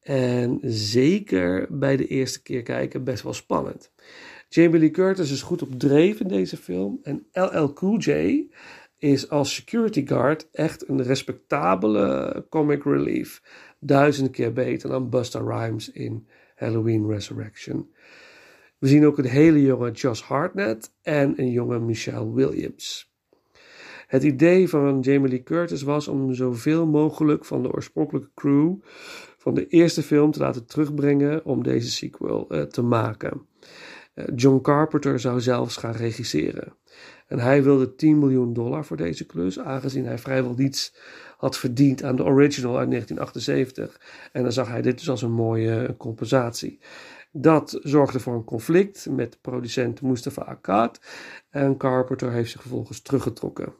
En 0.00 0.58
zeker 0.62 1.66
bij 1.78 1.96
de 1.96 2.06
eerste 2.06 2.42
keer 2.42 2.62
kijken 2.62 3.04
best 3.04 3.22
wel 3.22 3.32
spannend. 3.32 3.92
Jamie 4.48 4.80
Lee 4.80 4.90
Curtis 4.90 5.30
is 5.30 5.42
goed 5.42 5.62
op 5.62 5.78
dreef 5.78 6.20
in 6.20 6.28
deze 6.28 6.56
film. 6.56 6.98
En 7.02 7.26
LL 7.32 7.72
Cool 7.72 7.98
J 7.98 8.44
is 9.02 9.28
als 9.28 9.54
security 9.54 10.06
guard 10.06 10.48
echt 10.52 10.88
een 10.88 11.02
respectabele 11.02 12.46
comic 12.50 12.84
relief. 12.84 13.42
Duizend 13.80 14.30
keer 14.30 14.52
beter 14.52 14.88
dan 14.88 15.10
Busta 15.10 15.38
Rhymes 15.38 15.90
in 15.90 16.26
Halloween 16.56 17.06
Resurrection. 17.06 17.90
We 18.78 18.88
zien 18.88 19.06
ook 19.06 19.18
een 19.18 19.24
hele 19.24 19.62
jonge 19.62 19.90
Josh 19.90 20.20
Hartnett 20.20 20.94
en 21.02 21.40
een 21.40 21.50
jonge 21.50 21.78
Michelle 21.78 22.32
Williams. 22.32 23.12
Het 24.06 24.22
idee 24.22 24.68
van 24.68 25.00
Jamie 25.00 25.28
Lee 25.28 25.42
Curtis 25.42 25.82
was 25.82 26.08
om 26.08 26.34
zoveel 26.34 26.86
mogelijk 26.86 27.44
van 27.44 27.62
de 27.62 27.72
oorspronkelijke 27.72 28.30
crew 28.34 28.74
van 29.38 29.54
de 29.54 29.66
eerste 29.66 30.02
film 30.02 30.30
te 30.30 30.38
laten 30.38 30.66
terugbrengen 30.66 31.44
om 31.44 31.62
deze 31.62 31.90
sequel 31.90 32.46
uh, 32.48 32.62
te 32.62 32.82
maken. 32.82 33.46
Uh, 34.14 34.24
John 34.34 34.60
Carpenter 34.60 35.20
zou 35.20 35.40
zelfs 35.40 35.76
gaan 35.76 35.92
regisseren. 35.92 36.76
En 37.26 37.38
hij 37.38 37.62
wilde 37.62 37.94
10 37.94 38.18
miljoen 38.18 38.52
dollar 38.52 38.84
voor 38.84 38.96
deze 38.96 39.26
klus, 39.26 39.58
aangezien 39.58 40.06
hij 40.06 40.18
vrijwel 40.18 40.54
niets 40.56 40.94
had 41.36 41.58
verdiend 41.58 42.02
aan 42.02 42.16
de 42.16 42.24
original 42.24 42.78
uit 42.78 42.90
1978. 42.90 44.00
En 44.32 44.42
dan 44.42 44.52
zag 44.52 44.68
hij 44.68 44.82
dit 44.82 44.98
dus 44.98 45.10
als 45.10 45.22
een 45.22 45.32
mooie 45.32 45.94
compensatie. 45.98 46.78
Dat 47.32 47.78
zorgde 47.82 48.20
voor 48.20 48.34
een 48.34 48.44
conflict 48.44 49.06
met 49.10 49.38
producent 49.40 50.02
Mustafa 50.02 50.42
Akkad 50.42 51.00
en 51.50 51.76
Carpenter 51.76 52.32
heeft 52.32 52.50
zich 52.50 52.60
vervolgens 52.60 53.00
teruggetrokken. 53.00 53.74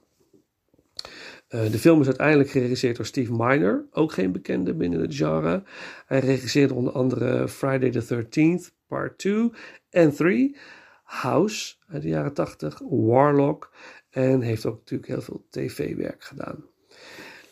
Uh, 1.49 1.71
de 1.71 1.79
film 1.79 2.01
is 2.01 2.07
uiteindelijk 2.07 2.51
geregisseerd 2.51 2.97
door 2.97 3.07
Steve 3.07 3.33
Miner, 3.33 3.85
ook 3.91 4.13
geen 4.13 4.33
bekende 4.33 4.75
binnen 4.75 5.01
het 5.01 5.15
genre. 5.15 5.63
Hij 6.07 6.19
regisseerde 6.19 6.75
onder 6.75 6.93
andere 6.93 7.49
Friday 7.49 7.91
the 7.91 8.25
13th, 8.25 8.75
Part 8.87 9.19
2 9.19 9.51
en 9.93 10.15
3, 10.15 10.57
House 11.03 11.75
uit 11.89 12.03
de 12.03 12.09
jaren 12.09 12.35
80, 12.35 12.81
Warlock 12.89 13.73
en 14.11 14.41
heeft 14.41 14.67
ook 14.67 14.79
natuurlijk 14.79 15.09
heel 15.09 15.23
veel 15.23 15.47
tv-werk 15.51 16.25
gedaan. 16.25 16.65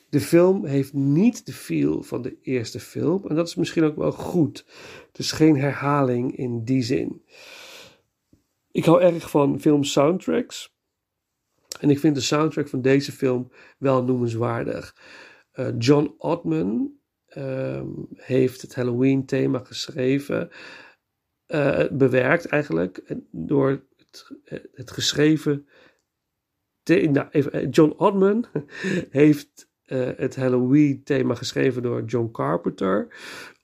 De 0.08 0.20
film 0.20 0.64
heeft 0.64 0.92
niet 0.92 1.46
de 1.46 1.52
feel 1.52 2.02
van 2.02 2.22
de 2.22 2.36
eerste 2.42 2.80
film 2.80 3.24
en 3.28 3.34
dat 3.34 3.48
is 3.48 3.54
misschien 3.54 3.84
ook 3.84 3.96
wel 3.96 4.12
goed. 4.12 4.66
Dus 5.12 5.32
geen 5.32 5.56
herhaling 5.56 6.36
in 6.36 6.64
die 6.64 6.82
zin. 6.82 7.22
Ik 8.70 8.84
hou 8.84 9.00
erg 9.00 9.30
van 9.30 9.60
film 9.60 9.84
soundtracks. 9.84 10.74
En 11.80 11.90
ik 11.90 11.98
vind 11.98 12.14
de 12.14 12.20
soundtrack 12.20 12.68
van 12.68 12.82
deze 12.82 13.12
film 13.12 13.50
wel 13.78 14.04
noemenswaardig. 14.04 14.96
Uh, 15.54 15.68
John 15.78 16.14
Ottman 16.18 16.92
um, 17.36 18.08
heeft 18.14 18.62
het 18.62 18.74
Halloween 18.74 19.26
thema 19.26 19.58
geschreven, 19.58 20.50
uh, 21.50 21.84
bewerkt 21.90 22.46
eigenlijk, 22.46 23.14
door 23.30 23.82
het, 23.96 24.30
het 24.74 24.90
geschreven. 24.90 25.66
Nou, 26.84 27.26
even, 27.30 27.68
John 27.68 27.94
Ottman 27.96 28.46
heeft 29.10 29.68
het 30.16 30.36
Halloween 30.36 31.02
thema 31.04 31.34
geschreven 31.34 31.82
door 31.82 32.04
John 32.04 32.30
Carpenter, 32.32 33.08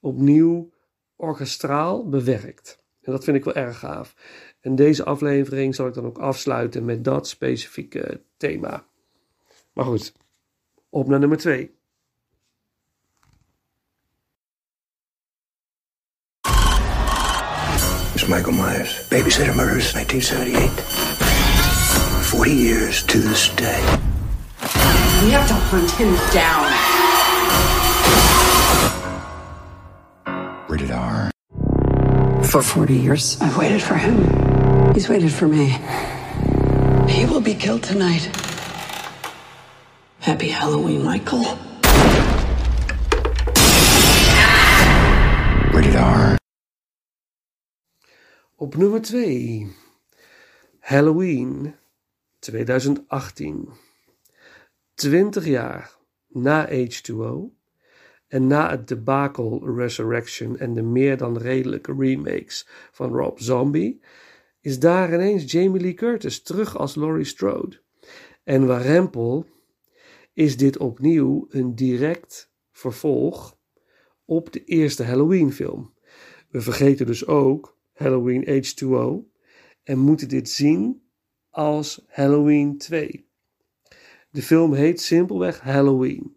opnieuw 0.00 0.70
orkestraal 1.16 2.08
bewerkt. 2.08 2.84
En 3.00 3.12
dat 3.12 3.24
vind 3.24 3.36
ik 3.36 3.44
wel 3.44 3.54
erg 3.54 3.78
gaaf. 3.78 4.14
En 4.60 4.74
deze 4.74 5.04
aflevering 5.04 5.74
zal 5.74 5.86
ik 5.86 5.94
dan 5.94 6.04
ook 6.04 6.18
afsluiten 6.18 6.84
met 6.84 7.04
dat 7.04 7.28
specifieke 7.28 8.20
thema. 8.36 8.86
Maar 9.72 9.84
goed, 9.84 10.12
op 10.88 11.08
naar 11.08 11.18
nummer 11.18 11.38
2. 11.38 11.75
Michael 18.46 18.62
Myers. 18.62 19.08
Babysitter 19.10 19.56
murders, 19.56 19.92
1978. 19.92 20.70
40 22.30 22.50
years 22.52 23.02
to 23.02 23.18
this 23.18 23.48
day. 23.56 23.80
We 25.24 25.30
have 25.32 25.48
to 25.48 25.54
hunt 25.54 25.90
him 25.90 26.14
down. 26.30 26.70
Rated 30.68 30.92
R. 30.92 31.32
For 32.44 32.62
40 32.62 32.94
years, 32.94 33.36
I've 33.40 33.56
waited 33.56 33.82
for 33.82 33.96
him. 33.96 34.94
He's 34.94 35.08
waited 35.08 35.32
for 35.32 35.48
me. 35.48 35.76
He 37.08 37.26
will 37.26 37.40
be 37.40 37.54
killed 37.54 37.82
tonight. 37.82 38.30
Happy 40.20 40.50
Halloween, 40.50 41.04
Michael. 41.04 41.58
Rated 45.72 45.96
R. 45.96 46.35
Op 48.58 48.76
nummer 48.76 49.02
2. 49.02 49.72
Halloween 50.78 51.74
2018. 52.38 53.68
20 54.94 55.46
jaar 55.46 55.96
na 56.28 56.68
H2O 56.68 57.54
en 58.28 58.46
na 58.46 58.70
het 58.70 58.88
debacle 58.88 59.74
Resurrection 59.74 60.58
en 60.58 60.74
de 60.74 60.82
meer 60.82 61.16
dan 61.16 61.38
redelijke 61.38 61.94
remakes 61.98 62.68
van 62.92 63.12
Rob 63.12 63.38
Zombie, 63.38 64.00
is 64.60 64.78
daar 64.78 65.14
ineens 65.14 65.52
Jamie 65.52 65.80
Lee 65.80 65.94
Curtis 65.94 66.42
terug 66.42 66.76
als 66.78 66.94
Laurie 66.94 67.24
Strode. 67.24 67.80
En 68.44 68.66
warempel 68.66 69.46
is 70.32 70.56
dit 70.56 70.78
opnieuw 70.78 71.46
een 71.48 71.74
direct 71.74 72.52
vervolg 72.72 73.58
op 74.24 74.52
de 74.52 74.64
eerste 74.64 75.02
Halloween 75.04 75.52
film. 75.52 75.94
We 76.48 76.60
vergeten 76.60 77.06
dus 77.06 77.26
ook 77.26 77.75
Halloween 77.96 78.64
H2O 78.64 79.34
en 79.82 79.98
moeten 79.98 80.28
dit 80.28 80.50
zien 80.50 81.08
als 81.50 82.04
Halloween 82.08 82.78
2. 82.78 83.28
De 84.30 84.42
film 84.42 84.72
heet 84.72 85.00
simpelweg 85.00 85.60
Halloween. 85.60 86.36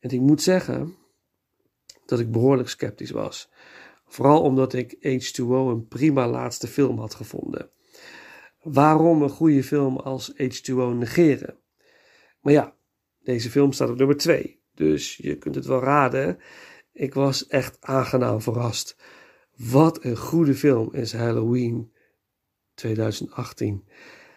En 0.00 0.10
ik 0.10 0.20
moet 0.20 0.42
zeggen 0.42 0.94
dat 2.06 2.20
ik 2.20 2.30
behoorlijk 2.30 2.68
sceptisch 2.68 3.10
was. 3.10 3.50
Vooral 4.04 4.42
omdat 4.42 4.72
ik 4.72 4.94
H2O 4.94 5.48
een 5.48 5.86
prima 5.88 6.28
laatste 6.28 6.66
film 6.66 6.98
had 6.98 7.14
gevonden. 7.14 7.70
Waarom 8.62 9.22
een 9.22 9.28
goede 9.28 9.64
film 9.64 9.96
als 9.96 10.32
H2O 10.32 10.94
negeren? 10.94 11.58
Maar 12.40 12.52
ja, 12.52 12.76
deze 13.22 13.50
film 13.50 13.72
staat 13.72 13.90
op 13.90 13.96
nummer 13.96 14.16
2. 14.16 14.62
Dus 14.74 15.16
je 15.16 15.36
kunt 15.36 15.54
het 15.54 15.66
wel 15.66 15.80
raden. 15.80 16.38
Ik 16.92 17.14
was 17.14 17.46
echt 17.46 17.76
aangenaam 17.80 18.40
verrast. 18.40 18.96
Wat 19.68 20.04
een 20.04 20.16
goede 20.16 20.54
film 20.54 20.94
is 20.94 21.12
Halloween 21.12 21.92
2018. 22.74 23.84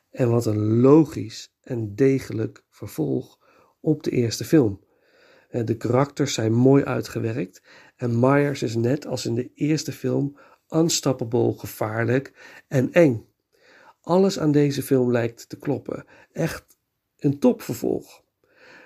En 0.09 0.29
wat 0.29 0.45
een 0.45 0.79
logisch 0.79 1.53
en 1.61 1.95
degelijk 1.95 2.63
vervolg 2.69 3.39
op 3.79 4.03
de 4.03 4.11
eerste 4.11 4.45
film. 4.45 4.83
Eh, 5.49 5.65
de 5.65 5.77
karakters 5.77 6.33
zijn 6.33 6.53
mooi 6.53 6.83
uitgewerkt 6.83 7.61
en 7.95 8.19
Myers 8.19 8.63
is 8.63 8.75
net 8.75 9.05
als 9.05 9.25
in 9.25 9.35
de 9.35 9.51
eerste 9.53 9.91
film 9.91 10.37
unstoppable, 10.69 11.57
gevaarlijk 11.57 12.33
en 12.67 12.91
eng. 12.91 13.25
Alles 14.01 14.39
aan 14.39 14.51
deze 14.51 14.83
film 14.83 15.11
lijkt 15.11 15.49
te 15.49 15.57
kloppen. 15.57 16.05
Echt 16.31 16.77
een 17.17 17.39
topvervolg. 17.39 18.22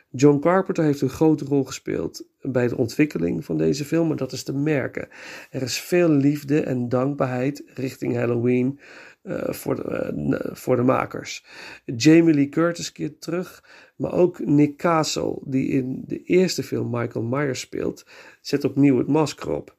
John 0.10 0.40
Carpenter 0.40 0.84
heeft 0.84 1.02
een 1.02 1.10
grote 1.10 1.46
rol 1.46 1.64
gespeeld 1.64 2.28
bij 2.42 2.68
de 2.68 2.78
ontwikkeling 2.78 3.46
van 3.46 3.58
deze 3.58 3.86
film, 3.86 4.08
maar 4.08 4.18
dat 4.18 4.32
is 4.32 4.44
te 4.44 4.54
merken. 4.54 5.08
Er 5.50 5.62
is 5.62 5.80
veel 5.80 6.10
liefde 6.10 6.62
en 6.62 6.90
dankbaarheid 6.90 7.64
richting 7.74 8.16
Halloween 8.16 8.80
uh, 9.24 9.50
voor, 9.50 9.76
de, 9.76 10.14
uh, 10.16 10.56
voor 10.56 10.76
de 10.76 10.82
makers. 10.82 11.46
Jamie 11.86 12.34
Lee 12.34 12.50
Curtis 12.50 12.92
keert 12.92 13.22
terug, 13.22 13.64
maar 13.96 14.14
ook 14.14 14.46
Nick 14.46 14.78
Castle, 14.78 15.42
die 15.44 15.68
in 15.68 16.04
de 16.06 16.24
eerste 16.24 16.64
film 16.64 16.90
Michael 16.90 17.26
Myers 17.26 17.60
speelt, 17.60 18.06
zet 18.42 18.64
opnieuw 18.64 18.98
het 18.98 19.08
masker 19.08 19.52
op. 19.52 19.77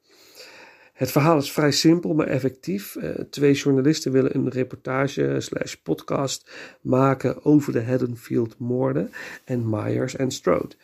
Het 0.98 1.10
verhaal 1.10 1.38
is 1.38 1.52
vrij 1.52 1.70
simpel, 1.70 2.14
maar 2.14 2.26
effectief. 2.26 2.94
Uh, 2.94 3.10
twee 3.10 3.52
journalisten 3.52 4.12
willen 4.12 4.34
een 4.34 4.48
reportage 4.48 5.36
slash 5.40 5.74
podcast 5.74 6.50
maken 6.80 7.44
over 7.44 7.72
de 7.72 7.82
Haddonfield 7.82 8.58
moorden 8.58 9.10
en 9.44 9.70
Myers 9.70 10.16
en 10.16 10.30
Strode. 10.30 10.74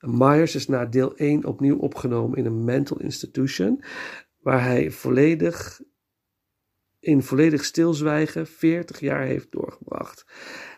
Myers 0.00 0.54
is 0.54 0.68
na 0.68 0.86
deel 0.86 1.16
1 1.16 1.44
opnieuw 1.44 1.76
opgenomen 1.76 2.38
in 2.38 2.46
een 2.46 2.64
mental 2.64 3.00
institution, 3.00 3.82
waar 4.40 4.64
hij 4.64 4.90
volledig 4.90 5.80
in 7.00 7.22
volledig 7.22 7.64
stilzwijgen 7.64 8.46
40 8.46 9.00
jaar 9.00 9.22
heeft 9.22 9.52
doorgebracht. 9.52 10.26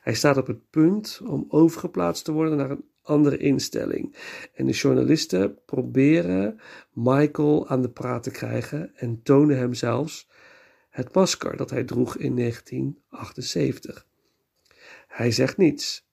Hij 0.01 0.15
staat 0.15 0.37
op 0.37 0.47
het 0.47 0.71
punt 0.71 1.21
om 1.25 1.45
overgeplaatst 1.49 2.25
te 2.25 2.33
worden 2.33 2.57
naar 2.57 2.71
een 2.71 2.92
andere 3.03 3.37
instelling. 3.37 4.17
En 4.55 4.67
de 4.67 4.73
journalisten 4.73 5.59
proberen 5.65 6.61
Michael 6.93 7.69
aan 7.69 7.83
de 7.83 7.91
praat 7.91 8.23
te 8.23 8.31
krijgen 8.31 8.97
en 8.97 9.23
tonen 9.23 9.57
hem 9.57 9.75
zelfs 9.75 10.29
het 10.91 11.15
masker 11.15 11.57
dat 11.57 11.71
hij 11.71 11.85
droeg 11.85 12.17
in 12.17 12.37
1978. 12.37 14.07
Hij 15.09 15.31
zegt 15.31 15.57
niets. 15.57 16.07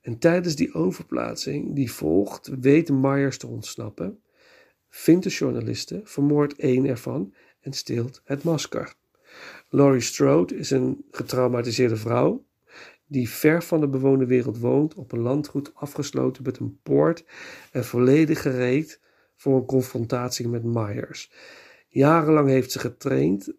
En 0.00 0.18
tijdens 0.18 0.56
die 0.56 0.74
overplaatsing 0.74 1.74
die 1.74 1.92
volgt, 1.92 2.50
weet 2.60 2.90
Myers 2.90 3.38
te 3.38 3.46
ontsnappen, 3.46 4.22
vindt 4.88 5.24
de 5.24 5.30
journalisten, 5.30 6.00
vermoordt 6.04 6.56
één 6.56 6.86
ervan 6.86 7.34
en 7.60 7.72
steelt 7.72 8.20
het 8.24 8.42
masker. 8.42 8.94
Laurie 9.68 10.00
Strode 10.00 10.56
is 10.56 10.70
een 10.70 11.04
getraumatiseerde 11.10 11.96
vrouw 11.96 12.45
die 13.06 13.28
ver 13.28 13.62
van 13.62 13.80
de 13.80 13.88
bewoonde 13.88 14.26
wereld 14.26 14.58
woont, 14.58 14.94
op 14.94 15.12
een 15.12 15.20
landgoed 15.20 15.74
afgesloten 15.74 16.42
met 16.42 16.58
een 16.58 16.78
poort 16.82 17.24
en 17.72 17.84
volledig 17.84 18.42
gereed 18.42 19.00
voor 19.36 19.56
een 19.56 19.66
confrontatie 19.66 20.48
met 20.48 20.64
Myers. 20.64 21.32
Jarenlang 21.88 22.48
heeft 22.48 22.72
ze 22.72 22.78
getraind 22.78 23.52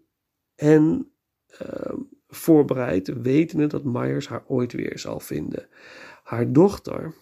en 0.56 1.12
uh, 1.62 1.98
voorbereid, 2.28 3.22
wetende 3.22 3.68
dat 3.68 3.84
Myers 3.84 4.28
haar 4.28 4.44
ooit 4.48 4.74
weer 4.74 5.00
zal 5.00 5.20
vinden. 5.20 5.68
Haar 6.24 6.52
dochter, 6.52 7.14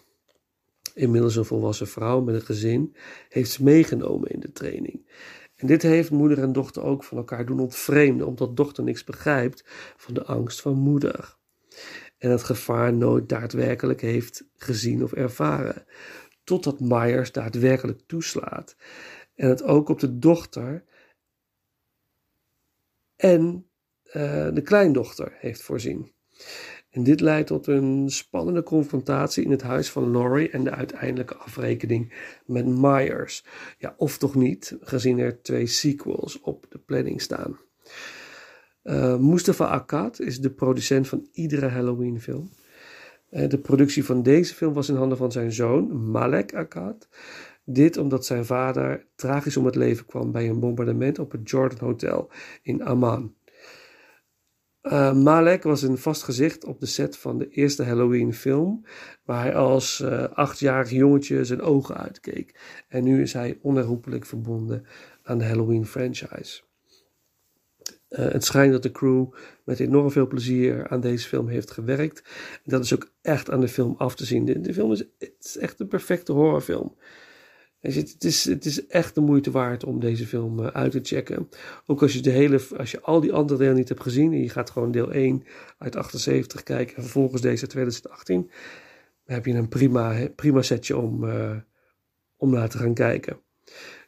inmiddels 0.94 1.36
een 1.36 1.46
volwassen 1.46 1.88
vrouw 1.88 2.22
met 2.22 2.36
een 2.36 2.42
gezin, 2.42 2.96
heeft 3.30 3.52
ze 3.52 3.64
meegenomen 3.64 4.30
in 4.30 4.40
de 4.40 4.52
training. 4.52 5.10
En 5.56 5.68
dit 5.68 5.82
heeft 5.82 6.12
moeder 6.12 6.40
en 6.40 6.52
dochter 6.52 6.84
ook 6.84 7.04
van 7.04 7.18
elkaar 7.18 7.46
doen 7.46 7.60
ontvreemden, 7.60 8.28
omdat 8.28 8.58
dochter 8.58 8.84
niks 8.84 9.04
begrijpt 9.04 9.64
van 9.98 10.14
de 10.14 10.24
angst 10.24 10.62
van 10.62 10.78
moeder. 10.78 11.38
En 12.18 12.32
het 12.32 12.44
gevaar 12.44 12.94
nooit 12.94 13.30
daadwerkelijk 13.30 14.02
heeft 14.02 14.46
gezien 14.56 15.04
of 15.04 15.14
ervaren. 15.14 15.86
Totdat 16.44 16.80
Myers 16.80 17.32
daadwerkelijk 17.32 18.02
toeslaat. 18.06 18.76
En 19.36 19.50
het 19.50 19.64
ook 19.64 19.90
op 19.90 20.00
de 20.00 20.20
dochter 20.20 20.84
en 23.16 23.70
uh, 24.08 24.14
de 24.54 24.62
kleindochter 24.62 25.34
heeft 25.40 25.62
voorzien. 25.62 26.14
En 26.90 27.04
dit 27.04 27.20
leidt 27.20 27.48
tot 27.48 27.68
een 27.68 28.10
spannende 28.10 28.64
confrontatie 28.64 29.44
in 29.44 29.52
het 29.52 29.62
huis 29.62 29.92
van 29.92 30.12
Laurie 30.12 30.50
en 30.50 30.64
de 30.64 30.72
uiteindelijke 30.72 31.36
afrekening 31.36 32.14
met 32.46 32.66
Myers. 32.66 33.46
Ja, 33.78 33.96
of 33.98 34.18
toch 34.18 34.36
niet, 34.36 34.78
gezien 34.80 35.20
er 35.20 35.42
twee 35.42 35.68
sequels 35.68 36.40
op 36.40 36.66
de 36.70 36.80
planning 36.80 37.22
staan. 37.22 37.60
Uh, 38.86 39.18
Mustafa 39.18 39.66
Akkad 39.66 40.20
is 40.20 40.40
de 40.40 40.50
producent 40.50 41.08
van 41.08 41.28
iedere 41.32 41.68
Halloween-film. 41.68 42.50
Uh, 43.32 43.50
de 43.50 43.60
productie 43.60 44.06
van 44.06 44.24
deze 44.24 44.54
film 44.54 44.74
was 44.74 44.90
in 44.90 44.96
handen 44.96 45.18
van 45.18 45.32
zijn 45.32 45.52
zoon, 45.52 46.12
Malek 46.12 46.54
Akkad. 46.54 47.08
Dit 47.64 47.98
omdat 47.98 48.26
zijn 48.26 48.46
vader 48.46 49.06
tragisch 49.16 49.58
om 49.58 49.66
het 49.66 49.76
leven 49.76 50.06
kwam 50.06 50.32
bij 50.32 50.50
een 50.50 50.60
bombardement 50.60 51.20
op 51.20 51.32
het 51.32 51.50
Jordan 51.50 51.88
Hotel 51.88 52.32
in 52.62 52.84
Amman. 52.84 53.34
Uh, 54.84 55.14
Malek 55.14 55.64
was 55.64 55.82
een 55.82 55.98
vast 55.98 56.24
gezicht 56.24 56.66
op 56.66 56.80
de 56.80 56.86
set 56.86 57.18
van 57.18 57.38
de 57.38 57.50
eerste 57.50 57.84
Halloween-film, 57.84 58.86
waar 59.24 59.42
hij 59.42 59.56
als 59.56 60.04
achtjarig 60.34 60.90
jongetje 60.90 61.46
zijn 61.46 61.62
ogen 61.62 61.98
uitkeek. 61.98 62.60
En 62.88 63.04
nu 63.04 63.22
is 63.22 63.34
hij 63.34 63.60
onherroepelijk 63.62 64.26
verbonden 64.26 64.86
aan 65.24 65.38
de 65.38 65.46
Halloween-franchise. 65.46 66.65
Uh, 68.10 68.20
het 68.32 68.46
schijnt 68.46 68.72
dat 68.72 68.84
de 68.84 68.92
crew 68.92 69.26
met 69.64 69.80
enorm 69.80 70.12
veel 70.12 70.28
plezier 70.28 70.88
aan 70.88 71.02
deze 71.02 71.28
film 71.28 71.48
heeft 71.48 71.72
gewerkt. 71.72 72.24
Dat 72.64 72.84
is 72.84 72.94
ook 72.94 73.12
echt 73.22 73.52
aan 73.52 73.60
de 73.60 73.68
film 73.68 73.96
af 73.98 74.16
te 74.16 74.26
zien. 74.26 74.46
De, 74.62 74.74
film 74.74 74.92
is, 74.92 75.04
is 75.40 75.58
echt 75.58 75.80
een 75.80 75.88
perfecte 75.88 76.32
horrorfilm. 76.32 76.96
Het 77.80 78.24
is, 78.24 78.46
het 78.46 78.66
is 78.66 78.88
echt 78.88 79.16
de 79.16 79.22
moeite 79.22 79.52
waard 79.52 79.84
om 79.84 80.00
deze 80.00 80.28
film 80.28 80.60
eh, 80.60 80.68
uit 80.68 80.92
te 80.92 81.00
checken. 81.04 81.50
Ook 81.86 82.02
als 82.02 82.14
je, 82.14 82.22
de 82.22 82.30
hele, 82.30 82.62
als 82.78 82.92
je 82.92 83.02
al 83.02 83.22
die 83.22 83.34
andere 83.34 83.60
delen 83.60 83.76
niet 83.76 83.90
hebt 83.90 84.02
gezien 84.02 84.34
en 84.34 84.42
je 84.42 84.50
gaat 84.50 84.70
gewoon 84.70 84.92
deel 84.92 85.12
1 85.12 85.44
uit 85.78 85.96
78 85.96 86.64
kijken 86.64 86.96
en 86.96 87.02
vervolgens 87.02 87.42
deze 87.42 87.68
2018, 87.68 88.52
dan 89.26 89.36
heb 89.36 89.46
je 89.46 89.54
een 89.54 89.68
prima, 89.68 90.28
prima 90.36 90.62
setje 90.62 90.98
om, 90.98 91.24
uh, 91.24 91.58
om 92.38 92.52
naar 92.52 92.70
te 92.70 92.78
gaan 92.78 92.94
kijken. 92.94 93.40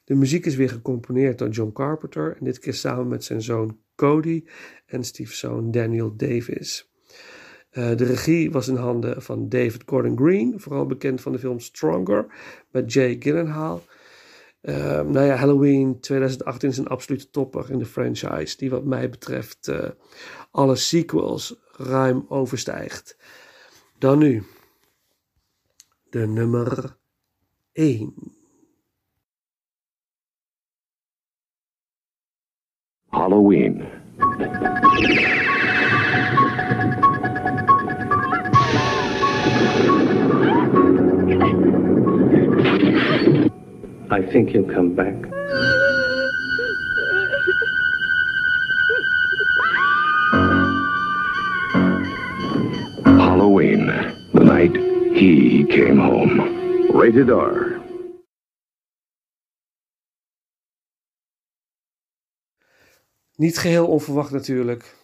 De 0.04 0.16
muziek 0.16 0.46
is 0.46 0.56
weer 0.56 0.70
gecomponeerd 0.70 1.38
door 1.38 1.50
John 1.50 1.72
Carpenter 1.72 2.36
en 2.40 2.46
dit 2.46 2.60
keer 2.60 2.74
samen 2.74 3.08
met 3.08 3.24
zijn 3.24 3.42
zoon 3.42 3.80
Cody 3.98 4.44
en 4.86 5.04
stiefzoon 5.04 5.72
Daniel 5.72 6.16
Davis. 6.16 6.90
Uh, 7.72 7.96
de 7.96 8.04
regie 8.04 8.52
was 8.52 8.68
in 8.68 8.76
handen 8.76 9.22
van 9.22 9.50
David 9.50 9.84
Gordon 9.86 10.18
Green, 10.18 10.60
vooral 10.60 10.86
bekend 10.86 11.22
van 11.22 11.32
de 11.32 11.40
film 11.40 11.60
Stronger 11.60 12.26
met 12.72 12.94
Jay 12.94 13.16
Gyllenhaal. 13.20 13.84
Uh, 14.62 15.02
nou 15.02 15.26
ja, 15.26 15.36
Halloween 15.36 16.00
2018 16.00 16.70
is 16.70 16.78
een 16.78 16.88
absolute 16.88 17.30
topper 17.30 17.72
in 17.72 17.80
de 17.80 17.86
franchise, 17.86 18.58
die 18.58 18.70
wat 18.70 18.86
mij 18.86 19.10
betreft 19.10 19.68
uh, 19.68 19.90
alle 20.52 20.76
sequels 20.76 21.56
ruim 21.72 22.26
overstijgt. 22.28 23.18
Dan 23.98 24.18
nu, 24.18 24.44
de 26.10 26.28
nummer 26.28 26.98
1. 27.72 28.37
Halloween. 33.18 33.82
I 44.12 44.22
think 44.22 44.50
he'll 44.50 44.72
come 44.72 44.94
back. 44.94 45.16
Halloween, 53.04 53.88
the 54.34 54.44
night 54.44 54.76
he 55.18 55.66
came 55.66 55.98
home. 55.98 56.92
Rated 56.96 57.32
R. 57.32 57.77
Niet 63.38 63.58
geheel 63.58 63.88
onverwacht 63.88 64.32
natuurlijk, 64.32 64.96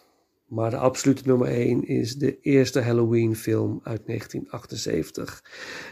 maar 0.46 0.70
de 0.70 0.76
absolute 0.76 1.22
nummer 1.26 1.48
1 1.48 1.86
is 1.86 2.16
de 2.16 2.40
eerste 2.40 2.80
Halloween-film 2.80 3.80
uit 3.82 4.06
1978. 4.06 5.42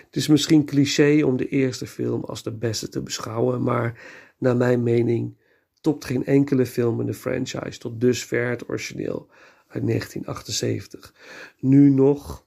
Het 0.07 0.17
is 0.17 0.27
misschien 0.27 0.65
cliché 0.65 1.23
om 1.25 1.37
de 1.37 1.49
eerste 1.49 1.87
film 1.87 2.25
als 2.25 2.43
de 2.43 2.53
beste 2.53 2.89
te 2.89 3.03
beschouwen, 3.03 3.63
maar 3.63 4.01
naar 4.39 4.57
mijn 4.57 4.83
mening 4.83 5.37
topt 5.81 6.05
geen 6.05 6.25
enkele 6.25 6.67
film 6.67 7.01
in 7.01 7.07
de 7.07 7.15
franchise 7.15 7.79
tot 7.79 8.01
dusver 8.01 8.51
het 8.51 8.69
origineel 8.69 9.29
uit 9.67 9.87
1978. 9.87 11.15
Nu 11.59 11.91
nog, 11.91 12.47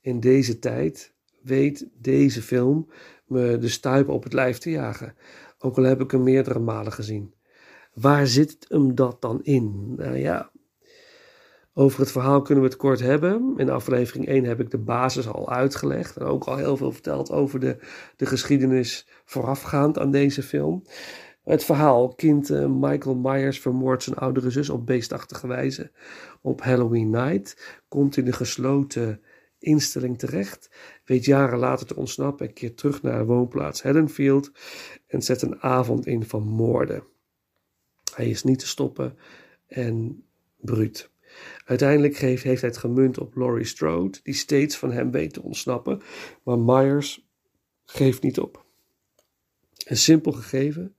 in 0.00 0.20
deze 0.20 0.58
tijd, 0.58 1.12
weet 1.42 1.88
deze 1.98 2.42
film 2.42 2.90
me 3.26 3.58
de 3.58 3.68
stuip 3.68 4.08
op 4.08 4.22
het 4.22 4.32
lijf 4.32 4.58
te 4.58 4.70
jagen. 4.70 5.14
Ook 5.58 5.76
al 5.76 5.82
heb 5.82 6.00
ik 6.00 6.10
hem 6.10 6.22
meerdere 6.22 6.58
malen 6.58 6.92
gezien. 6.92 7.34
Waar 7.94 8.26
zit 8.26 8.66
hem 8.68 8.94
dat 8.94 9.20
dan 9.20 9.42
in? 9.42 9.94
Nou 9.96 10.16
ja, 10.16 10.50
over 11.74 12.00
het 12.00 12.12
verhaal 12.12 12.42
kunnen 12.42 12.64
we 12.64 12.70
het 12.70 12.78
kort 12.78 13.00
hebben. 13.00 13.54
In 13.56 13.70
aflevering 13.70 14.26
1 14.26 14.44
heb 14.44 14.60
ik 14.60 14.70
de 14.70 14.78
basis 14.78 15.28
al 15.28 15.50
uitgelegd 15.50 16.16
en 16.16 16.26
ook 16.26 16.44
al 16.44 16.56
heel 16.56 16.76
veel 16.76 16.92
verteld 16.92 17.30
over 17.30 17.60
de, 17.60 17.76
de 18.16 18.26
geschiedenis 18.26 19.06
voorafgaand 19.24 19.98
aan 19.98 20.10
deze 20.10 20.42
film. 20.42 20.82
Het 21.42 21.64
verhaal, 21.64 22.14
kind 22.14 22.50
uh, 22.50 22.66
Michael 22.66 23.16
Myers 23.16 23.60
vermoordt 23.60 24.02
zijn 24.02 24.16
oudere 24.16 24.50
zus 24.50 24.70
op 24.70 24.86
beestachtige 24.86 25.46
wijze 25.46 25.92
op 26.42 26.62
Halloween 26.62 27.10
night, 27.10 27.80
komt 27.88 28.16
in 28.16 28.26
een 28.26 28.32
gesloten 28.32 29.20
instelling 29.58 30.18
terecht, 30.18 30.70
weet 31.04 31.24
jaren 31.24 31.58
later 31.58 31.86
te 31.86 31.96
ontsnappen 31.96 32.46
en 32.46 32.52
keert 32.52 32.76
terug 32.76 33.02
naar 33.02 33.26
woonplaats 33.26 33.82
Haddonfield 33.82 34.50
en 35.06 35.22
zet 35.22 35.42
een 35.42 35.62
avond 35.62 36.06
in 36.06 36.24
van 36.24 36.42
moorden. 36.42 37.02
Hij 38.14 38.30
is 38.30 38.42
niet 38.42 38.58
te 38.58 38.66
stoppen 38.66 39.18
en 39.66 40.24
bruut. 40.56 41.10
Uiteindelijk 41.64 42.16
heeft, 42.16 42.42
heeft 42.42 42.60
hij 42.60 42.70
het 42.70 42.78
gemunt 42.78 43.18
op 43.18 43.36
Laurie 43.36 43.64
Strode, 43.64 44.18
die 44.22 44.34
steeds 44.34 44.76
van 44.76 44.92
hem 44.92 45.10
weet 45.10 45.32
te 45.32 45.42
ontsnappen, 45.42 46.02
maar 46.42 46.58
Myers 46.58 47.28
geeft 47.84 48.22
niet 48.22 48.38
op. 48.38 48.64
Een 49.86 49.96
simpel 49.96 50.32
gegeven, 50.32 50.96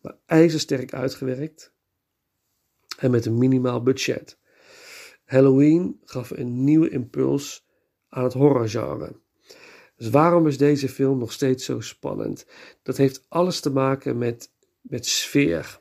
maar 0.00 0.16
ijzersterk 0.26 0.92
uitgewerkt 0.92 1.72
en 2.98 3.10
met 3.10 3.26
een 3.26 3.38
minimaal 3.38 3.82
budget. 3.82 4.38
Halloween 5.24 6.00
gaf 6.04 6.30
een 6.30 6.64
nieuwe 6.64 6.88
impuls 6.88 7.66
aan 8.08 8.24
het 8.24 8.32
horrorgenre. 8.32 9.20
Dus 9.96 10.10
waarom 10.10 10.46
is 10.46 10.58
deze 10.58 10.88
film 10.88 11.18
nog 11.18 11.32
steeds 11.32 11.64
zo 11.64 11.80
spannend? 11.80 12.46
Dat 12.82 12.96
heeft 12.96 13.24
alles 13.28 13.60
te 13.60 13.70
maken 13.70 14.18
met, 14.18 14.50
met 14.80 15.06
sfeer 15.06 15.80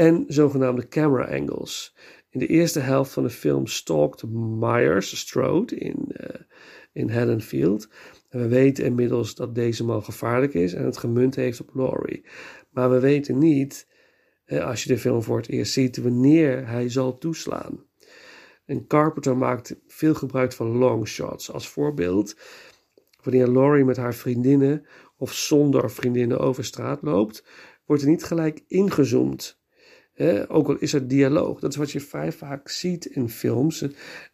en 0.00 0.24
zogenaamde 0.28 0.88
camera 0.88 1.24
angles. 1.24 1.94
In 2.30 2.38
de 2.38 2.46
eerste 2.46 2.80
helft 2.80 3.12
van 3.12 3.22
de 3.22 3.30
film 3.30 3.66
stalkt 3.66 4.22
Myers 4.26 5.18
Strode 5.18 5.76
in, 5.76 6.08
uh, 6.08 6.40
in 6.92 7.10
Haddonfield. 7.10 7.88
We 8.28 8.48
weten 8.48 8.84
inmiddels 8.84 9.34
dat 9.34 9.54
deze 9.54 9.84
man 9.84 10.02
gevaarlijk 10.04 10.54
is 10.54 10.72
en 10.72 10.84
het 10.84 10.96
gemunt 10.96 11.34
heeft 11.34 11.60
op 11.60 11.70
Laurie. 11.74 12.26
Maar 12.70 12.90
we 12.90 13.00
weten 13.00 13.38
niet, 13.38 13.88
eh, 14.44 14.66
als 14.66 14.82
je 14.82 14.88
de 14.88 14.98
film 14.98 15.22
voor 15.22 15.36
het 15.36 15.48
eerst 15.48 15.72
ziet, 15.72 15.96
wanneer 15.96 16.68
hij 16.68 16.88
zal 16.88 17.18
toeslaan. 17.18 17.84
En 18.64 18.86
Carpenter 18.86 19.36
maakt 19.36 19.76
veel 19.86 20.14
gebruik 20.14 20.52
van 20.52 20.76
long 20.76 21.08
shots. 21.08 21.52
Als 21.52 21.68
voorbeeld, 21.68 22.36
wanneer 23.22 23.48
Laurie 23.48 23.84
met 23.84 23.96
haar 23.96 24.14
vriendinnen 24.14 24.86
of 25.16 25.32
zonder 25.32 25.90
vriendinnen 25.90 26.38
over 26.38 26.64
straat 26.64 27.02
loopt, 27.02 27.44
wordt 27.84 28.02
er 28.02 28.08
niet 28.08 28.24
gelijk 28.24 28.64
ingezoomd 28.66 29.59
ook 30.48 30.68
al 30.68 30.76
is 30.78 30.92
er 30.92 31.08
dialoog. 31.08 31.60
Dat 31.60 31.70
is 31.70 31.76
wat 31.76 31.90
je 31.90 32.00
vrij 32.00 32.32
vaak 32.32 32.68
ziet 32.68 33.04
in 33.04 33.28
films. 33.28 33.78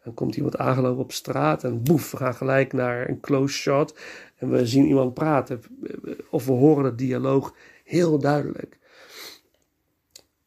Dan 0.03 0.13
komt 0.13 0.35
iemand 0.35 0.57
aangelopen 0.57 1.03
op 1.03 1.11
straat 1.11 1.63
en 1.63 1.83
boef, 1.83 2.11
we 2.11 2.17
gaan 2.17 2.35
gelijk 2.35 2.73
naar 2.73 3.09
een 3.09 3.19
close 3.19 3.57
shot. 3.57 3.99
En 4.35 4.49
we 4.49 4.65
zien 4.65 4.85
iemand 4.85 5.13
praten. 5.13 5.61
Of 6.29 6.45
we 6.45 6.51
horen 6.51 6.83
dat 6.83 6.97
dialoog 6.97 7.55
heel 7.83 8.19
duidelijk. 8.19 8.77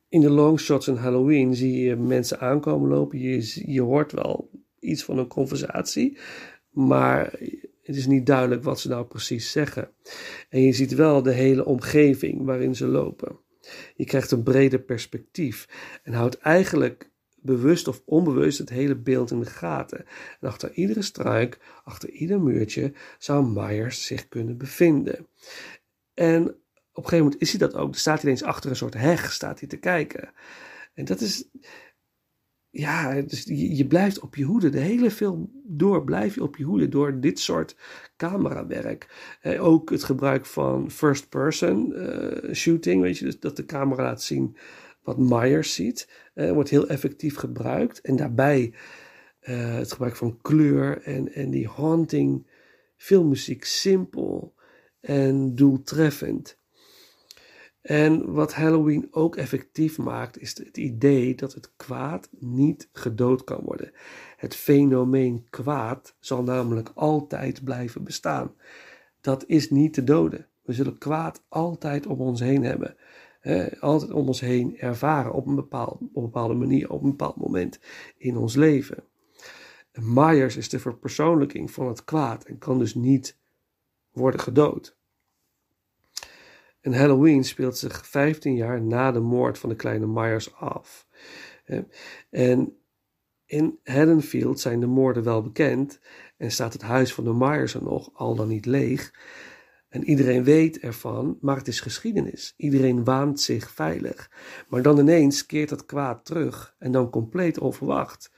In 0.09 0.21
de 0.21 0.31
long 0.31 0.61
shots 0.61 0.89
in 0.89 0.97
Halloween 0.97 1.55
zie 1.55 1.81
je 1.81 1.97
mensen 1.97 2.41
aankomen 2.41 2.89
lopen. 2.89 3.19
Je, 3.19 3.73
je 3.73 3.83
hoort 3.83 4.13
wel 4.13 4.51
iets 4.81 5.05
van 5.05 5.19
een 5.19 5.29
conversatie. 5.29 6.19
Maar 6.71 7.33
het 7.83 7.97
is 7.97 8.07
niet 8.07 8.27
duidelijk 8.27 8.63
wat 8.63 8.81
ze 8.81 8.89
nou 8.89 9.05
precies 9.05 9.51
zeggen. 9.51 9.91
En 10.49 10.63
je 10.63 10.73
ziet 10.73 10.95
wel 10.95 11.23
de 11.23 11.33
hele 11.33 11.65
omgeving 11.65 12.45
waarin 12.45 12.77
ze 12.77 12.87
lopen. 12.87 13.39
Je 13.97 14.05
krijgt 14.05 14.31
een 14.31 14.43
breder 14.43 14.81
perspectief 14.81 15.69
en 16.03 16.13
houdt 16.13 16.39
eigenlijk 16.39 17.11
bewust 17.43 17.89
of 17.89 18.03
onbewust 18.05 18.59
het 18.59 18.69
hele 18.69 18.97
beeld 18.97 19.31
in 19.31 19.41
de 19.41 19.47
gaten. 19.47 20.05
En 20.41 20.49
achter 20.49 20.73
iedere 20.73 21.03
struik, 21.03 21.59
achter 21.85 22.11
ieder 22.11 22.41
muurtje 22.41 22.93
zou 23.19 23.47
Myers 23.47 24.07
zich 24.07 24.29
kunnen 24.29 24.59
bevinden. 24.59 25.27
En 26.15 26.43
op 26.93 27.05
een 27.05 27.11
gegeven 27.11 27.25
moment 27.25 27.41
is 27.41 27.51
hij 27.51 27.59
dat 27.59 27.75
ook. 27.75 27.91
Dan 27.91 28.01
staat 28.01 28.23
hij 28.23 28.25
ineens 28.25 28.43
achter 28.43 28.71
een 28.71 28.77
soort 28.77 28.95
heg, 28.95 29.33
staat 29.33 29.59
hij 29.59 29.69
te 29.69 29.77
kijken. 29.77 30.33
En 30.95 31.05
dat 31.05 31.21
is, 31.21 31.45
ja, 32.71 33.21
dus 33.23 33.45
je, 33.45 33.77
je, 33.77 33.87
blijft 33.87 34.21
op 34.21 34.37
je 34.37 34.45
hoede. 34.45 34.69
De 34.69 34.79
hele 34.79 35.11
film 35.11 35.51
door 35.65 36.05
blijf 36.05 36.35
je 36.35 36.43
op 36.43 36.57
je 36.57 36.65
hoede 36.65 36.89
door 36.89 37.21
dit 37.21 37.39
soort 37.39 37.77
camerawerk. 38.17 39.09
Eh, 39.41 39.65
ook 39.65 39.91
het 39.91 40.05
gebruik 40.05 40.47
van 40.47 40.91
first 40.91 41.29
person 41.29 41.93
uh, 41.97 42.55
shooting, 42.55 43.03
weet 43.03 43.19
je, 43.19 43.25
dus 43.25 43.41
dat 43.41 43.57
de 43.57 43.65
camera 43.65 44.03
laat 44.03 44.23
zien 44.23 44.57
wat 45.03 45.19
Myers 45.19 45.75
ziet, 45.75 46.31
uh, 46.35 46.53
wordt 46.53 46.71
heel 46.71 46.89
effectief 46.89 47.37
gebruikt. 47.37 48.01
En 48.01 48.17
daarbij 48.17 48.75
uh, 49.43 49.75
het 49.75 49.93
gebruik 49.93 50.17
van 50.17 50.39
kleur 50.43 51.03
en, 51.03 51.33
en 51.33 51.51
die 51.51 51.69
haunting 51.69 52.47
filmmuziek 52.97 53.65
simpel 53.65 54.55
en 55.01 55.55
doeltreffend. 55.55 56.60
En 57.81 58.33
wat 58.33 58.55
Halloween 58.55 59.09
ook 59.11 59.37
effectief 59.37 59.99
maakt, 59.99 60.41
is 60.41 60.59
het 60.59 60.77
idee 60.77 61.35
dat 61.35 61.55
het 61.55 61.73
kwaad 61.77 62.29
niet 62.39 62.89
gedood 62.93 63.45
kan 63.45 63.61
worden. 63.65 63.93
Het 64.37 64.55
fenomeen 64.55 65.47
kwaad 65.51 66.15
zal 66.19 66.43
namelijk 66.43 66.91
altijd 66.95 67.65
blijven 67.65 68.05
bestaan. 68.05 68.55
Dat 69.21 69.45
is 69.47 69.71
niet 69.71 69.95
te 69.95 70.05
doden. 70.05 70.47
We 70.63 70.73
zullen 70.73 70.99
kwaad 70.99 71.43
altijd 71.49 72.07
om 72.07 72.21
ons 72.21 72.41
heen 72.41 72.65
hebben. 72.65 72.97
altijd 73.81 74.11
om 74.11 74.27
ons 74.27 74.41
heen 74.41 74.79
ervaren 74.79 75.33
op 75.33 75.47
een, 75.47 75.55
bepaald, 75.55 75.91
op 75.91 76.17
een 76.17 76.23
bepaalde 76.23 76.55
manier, 76.55 76.91
op 76.91 77.03
een 77.03 77.11
bepaald 77.11 77.37
moment 77.37 77.81
in 78.17 78.37
ons 78.37 78.55
leven. 78.55 79.05
Myers 79.93 80.57
is 80.57 80.69
de 80.69 80.79
verpersoonlijking 80.79 81.71
van 81.71 81.89
het 81.89 82.05
kwaad 82.05 82.45
en 82.45 82.59
kan 82.59 82.79
dus 82.79 82.95
niet 82.95 83.39
worden 84.13 84.41
gedood. 84.41 84.99
En 86.81 86.93
Halloween 86.93 87.45
speelt 87.45 87.79
zich 87.79 88.07
15 88.07 88.55
jaar 88.55 88.83
na 88.83 89.13
de 89.13 89.21
moord 89.21 89.59
van 89.59 89.69
de 89.69 89.77
kleine 89.77 90.07
Myers 90.07 90.55
af. 90.55 91.07
En 92.31 92.77
in 93.47 93.79
Haddonfield 93.85 94.61
zijn 94.61 94.81
de 94.81 94.87
moorden 94.87 95.23
wel 95.23 95.43
bekend 95.43 96.01
en 96.37 96.51
staat 96.51 96.73
het 96.73 96.83
huis 96.83 97.15
van 97.15 97.25
de 97.25 97.35
Myers 97.35 97.75
er 97.75 97.83
nog, 97.83 98.11
al 98.13 98.35
dan 98.35 98.49
niet 98.49 98.67
leeg. 98.67 99.13
En 99.89 100.05
iedereen 100.05 100.45
weet 100.45 100.79
ervan, 100.79 101.39
maar 101.41 101.57
het 101.57 101.69
is 101.69 101.81
geschiedenis. 101.81 102.55
Iedereen 102.57 103.05
waant 103.05 103.41
zich 103.41 103.71
veilig. 103.71 104.31
Maar 104.69 104.83
dan 104.83 104.99
ineens 104.99 105.47
keert 105.47 105.69
dat 105.69 105.87
kwaad 105.87 106.25
terug 106.25 106.75
en 106.79 106.93
dan 106.93 107.11
compleet 107.11 107.59
onverwacht. 107.59 108.33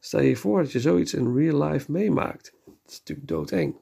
Stel 0.00 0.20
je 0.20 0.36
voor 0.36 0.62
dat 0.62 0.72
je 0.72 0.80
zoiets 0.80 1.14
in 1.14 1.34
real 1.34 1.62
life 1.62 1.92
meemaakt. 1.92 2.52
Dat 2.64 2.74
is 2.86 2.98
natuurlijk 2.98 3.28
doodeng. 3.28 3.76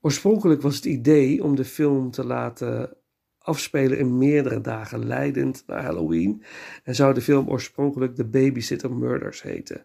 Oorspronkelijk 0.00 0.62
was 0.62 0.76
het 0.76 0.84
idee 0.84 1.44
om 1.44 1.56
de 1.56 1.64
film 1.64 2.10
te 2.10 2.26
laten 2.26 2.96
afspelen 3.38 3.98
in 3.98 4.18
meerdere 4.18 4.60
dagen, 4.60 5.06
leidend 5.06 5.62
naar 5.66 5.82
Halloween. 5.82 6.42
En 6.82 6.94
zou 6.94 7.14
de 7.14 7.20
film 7.20 7.48
oorspronkelijk 7.48 8.14
The 8.14 8.24
Babysitter 8.24 8.92
Murders 8.92 9.42
heten. 9.42 9.84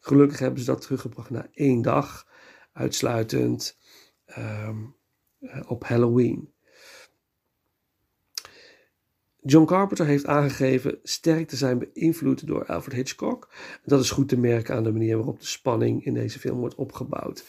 Gelukkig 0.00 0.38
hebben 0.38 0.60
ze 0.60 0.66
dat 0.66 0.80
teruggebracht 0.80 1.30
naar 1.30 1.48
één 1.52 1.82
dag, 1.82 2.26
uitsluitend 2.72 3.78
um, 4.38 4.96
op 5.66 5.84
Halloween. 5.84 6.52
John 9.40 9.66
Carpenter 9.66 10.06
heeft 10.06 10.26
aangegeven 10.26 10.98
sterk 11.02 11.48
te 11.48 11.56
zijn 11.56 11.78
beïnvloed 11.78 12.46
door 12.46 12.66
Alfred 12.66 12.96
Hitchcock. 12.96 13.52
Dat 13.84 14.00
is 14.00 14.10
goed 14.10 14.28
te 14.28 14.38
merken 14.38 14.74
aan 14.74 14.82
de 14.82 14.92
manier 14.92 15.16
waarop 15.16 15.40
de 15.40 15.46
spanning 15.46 16.04
in 16.04 16.14
deze 16.14 16.38
film 16.38 16.58
wordt 16.58 16.74
opgebouwd. 16.74 17.44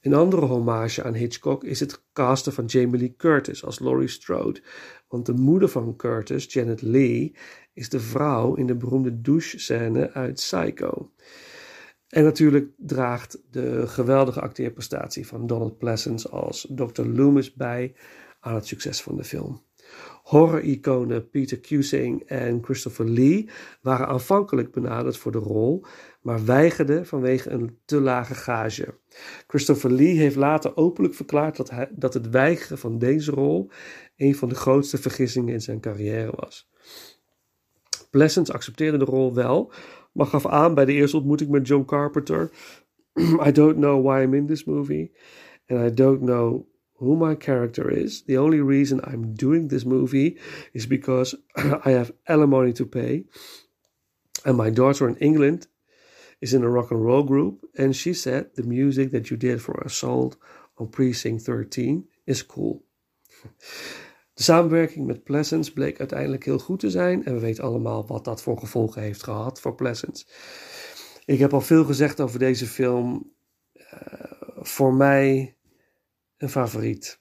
Een 0.00 0.14
andere 0.14 0.46
hommage 0.46 1.02
aan 1.02 1.14
Hitchcock 1.14 1.64
is 1.64 1.80
het 1.80 2.04
casten 2.12 2.52
van 2.52 2.64
Jamie 2.64 3.00
Lee 3.00 3.14
Curtis 3.16 3.64
als 3.64 3.78
Laurie 3.78 4.08
Strode. 4.08 4.62
Want 5.08 5.26
de 5.26 5.32
moeder 5.32 5.68
van 5.68 5.96
Curtis, 5.96 6.52
Janet 6.52 6.82
Lee, 6.82 7.36
is 7.72 7.88
de 7.88 8.00
vrouw 8.00 8.54
in 8.54 8.66
de 8.66 8.76
beroemde 8.76 9.20
douche-scène 9.20 10.12
uit 10.12 10.34
Psycho. 10.34 11.12
En 12.08 12.24
natuurlijk 12.24 12.72
draagt 12.76 13.42
de 13.50 13.86
geweldige 13.86 14.40
acteerprestatie 14.40 15.26
van 15.26 15.46
Donald 15.46 15.78
Pleasence 15.78 16.28
als 16.28 16.72
Dr. 16.74 17.02
Loomis 17.02 17.54
bij 17.54 17.94
aan 18.40 18.54
het 18.54 18.66
succes 18.66 19.02
van 19.02 19.16
de 19.16 19.24
film. 19.24 19.62
Horror-iconen 20.28 21.30
Peter 21.30 21.60
Cushing 21.60 22.22
en 22.22 22.64
Christopher 22.64 23.08
Lee 23.08 23.48
waren 23.80 24.06
aanvankelijk 24.06 24.72
benaderd 24.72 25.16
voor 25.16 25.32
de 25.32 25.38
rol, 25.38 25.84
maar 26.20 26.44
weigerden 26.44 27.06
vanwege 27.06 27.50
een 27.50 27.78
te 27.84 28.00
lage 28.00 28.34
gage. 28.34 28.94
Christopher 29.46 29.90
Lee 29.90 30.16
heeft 30.16 30.36
later 30.36 30.76
openlijk 30.76 31.14
verklaard 31.14 31.56
dat, 31.56 31.70
hij, 31.70 31.88
dat 31.92 32.14
het 32.14 32.30
weigeren 32.30 32.78
van 32.78 32.98
deze 32.98 33.30
rol 33.30 33.70
een 34.16 34.34
van 34.34 34.48
de 34.48 34.54
grootste 34.54 34.98
vergissingen 34.98 35.52
in 35.52 35.60
zijn 35.60 35.80
carrière 35.80 36.32
was. 36.36 36.70
Pleasant 38.10 38.52
accepteerde 38.52 38.98
de 38.98 39.04
rol 39.04 39.34
wel, 39.34 39.72
maar 40.12 40.26
gaf 40.26 40.46
aan 40.46 40.74
bij 40.74 40.84
de 40.84 40.92
eerste 40.92 41.16
ontmoeting 41.16 41.50
met 41.50 41.66
John 41.66 41.84
Carpenter: 41.84 42.50
I 43.46 43.52
don't 43.52 43.76
know 43.76 44.06
why 44.06 44.22
I'm 44.22 44.34
in 44.34 44.46
this 44.46 44.64
movie, 44.64 45.12
and 45.66 45.90
I 45.90 45.94
don't 45.94 46.20
know 46.20 46.66
who 46.98 47.16
my 47.16 47.34
character 47.34 47.90
is. 47.90 48.22
The 48.22 48.38
only 48.38 48.60
reason 48.60 49.00
I'm 49.04 49.34
doing 49.34 49.68
this 49.68 49.84
movie 49.84 50.38
is 50.72 50.86
because 50.86 51.34
I 51.56 51.90
have 51.90 52.12
alimony 52.26 52.72
to 52.74 52.86
pay. 52.86 53.24
And 54.44 54.56
my 54.56 54.70
daughter 54.70 55.08
in 55.08 55.16
England 55.16 55.68
is 56.40 56.52
in 56.52 56.62
a 56.62 56.68
rock 56.68 56.90
and 56.90 57.04
roll 57.04 57.22
group. 57.22 57.64
And 57.76 57.94
she 57.94 58.12
said 58.12 58.54
the 58.54 58.62
music 58.62 59.12
that 59.12 59.30
you 59.30 59.36
did 59.36 59.62
for 59.62 59.80
Assault 59.84 60.36
on 60.76 60.88
Precinct 60.88 61.44
13 61.44 62.08
is 62.26 62.46
cool. 62.46 62.84
De 64.34 64.44
samenwerking 64.44 65.06
met 65.06 65.24
Pleasance 65.24 65.72
bleek 65.72 65.98
uiteindelijk 65.98 66.44
heel 66.44 66.58
goed 66.58 66.80
te 66.80 66.90
zijn. 66.90 67.24
En 67.24 67.34
we 67.34 67.40
weten 67.40 67.64
allemaal 67.64 68.06
wat 68.06 68.24
dat 68.24 68.42
voor 68.42 68.58
gevolgen 68.58 69.02
heeft 69.02 69.22
gehad 69.22 69.60
voor 69.60 69.74
Pleasance. 69.74 70.26
Ik 71.24 71.38
heb 71.38 71.52
al 71.52 71.60
veel 71.60 71.84
gezegd 71.84 72.20
over 72.20 72.38
deze 72.38 72.66
film. 72.66 73.32
Uh, 73.74 73.82
voor 74.60 74.94
mij 74.94 75.57
een 76.38 76.48
favoriet. 76.48 77.20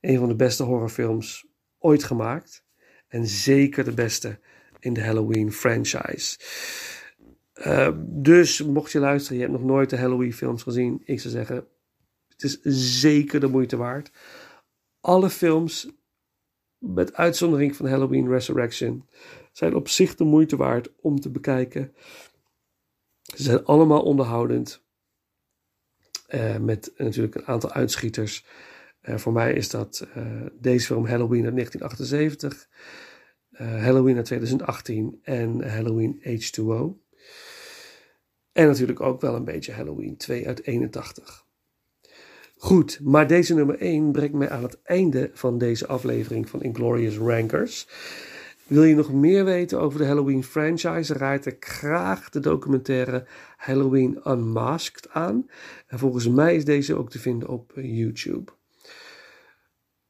Een 0.00 0.18
van 0.18 0.28
de 0.28 0.36
beste 0.36 0.62
horrorfilms 0.62 1.46
ooit 1.78 2.04
gemaakt. 2.04 2.64
En 3.08 3.26
zeker 3.26 3.84
de 3.84 3.94
beste 3.94 4.38
in 4.80 4.92
de 4.92 5.04
Halloween 5.04 5.52
franchise. 5.52 6.38
Uh, 7.54 7.90
dus 8.04 8.62
mocht 8.62 8.92
je 8.92 8.98
luisteren, 8.98 9.36
je 9.36 9.42
hebt 9.42 9.58
nog 9.58 9.66
nooit 9.66 9.90
de 9.90 9.96
Halloween 9.96 10.32
films 10.32 10.62
gezien. 10.62 11.02
Ik 11.04 11.20
zou 11.20 11.34
zeggen, 11.34 11.66
het 12.28 12.42
is 12.42 12.60
zeker 13.00 13.40
de 13.40 13.46
moeite 13.46 13.76
waard. 13.76 14.10
Alle 15.00 15.30
films, 15.30 15.88
met 16.78 17.14
uitzondering 17.14 17.76
van 17.76 17.86
Halloween 17.86 18.28
Resurrection, 18.28 19.08
zijn 19.52 19.74
op 19.74 19.88
zich 19.88 20.14
de 20.14 20.24
moeite 20.24 20.56
waard 20.56 20.92
om 21.00 21.20
te 21.20 21.30
bekijken. 21.30 21.94
Ze 23.22 23.42
zijn 23.42 23.64
allemaal 23.64 24.02
onderhoudend. 24.02 24.83
Uh, 26.28 26.56
met 26.56 26.92
natuurlijk 26.96 27.34
een 27.34 27.46
aantal 27.46 27.72
uitschieters. 27.72 28.44
Uh, 29.02 29.16
voor 29.16 29.32
mij 29.32 29.52
is 29.52 29.68
dat 29.68 30.06
uh, 30.16 30.26
deze 30.60 30.86
film 30.86 31.06
Halloween 31.06 31.44
uit 31.44 31.54
1978, 31.54 32.68
Halloween 33.56 34.16
uit 34.16 34.24
2018 34.24 35.18
en 35.22 35.70
Halloween 35.70 36.22
H2O. 36.22 37.02
En 38.52 38.66
natuurlijk 38.66 39.00
ook 39.00 39.20
wel 39.20 39.34
een 39.34 39.44
beetje 39.44 39.72
Halloween 39.72 40.16
2 40.16 40.46
uit 40.46 40.66
81. 40.66 41.44
Goed, 42.56 43.00
maar 43.02 43.26
deze 43.26 43.54
nummer 43.54 43.78
1 43.78 44.12
brengt 44.12 44.34
mij 44.34 44.50
aan 44.50 44.62
het 44.62 44.82
einde 44.82 45.30
van 45.34 45.58
deze 45.58 45.86
aflevering 45.86 46.48
van 46.48 46.62
Inglorious 46.62 47.16
Rankers. 47.16 47.88
Wil 48.66 48.82
je 48.82 48.94
nog 48.94 49.12
meer 49.12 49.44
weten 49.44 49.80
over 49.80 49.98
de 49.98 50.06
Halloween 50.06 50.44
franchise? 50.44 51.14
Raad 51.14 51.46
ik 51.46 51.64
graag 51.64 52.28
de 52.30 52.40
documentaire 52.40 53.26
Halloween 53.56 54.20
Unmasked 54.26 55.10
aan. 55.10 55.50
En 55.86 55.98
volgens 55.98 56.28
mij 56.28 56.56
is 56.56 56.64
deze 56.64 56.94
ook 56.94 57.10
te 57.10 57.18
vinden 57.18 57.48
op 57.48 57.72
YouTube. 57.74 58.52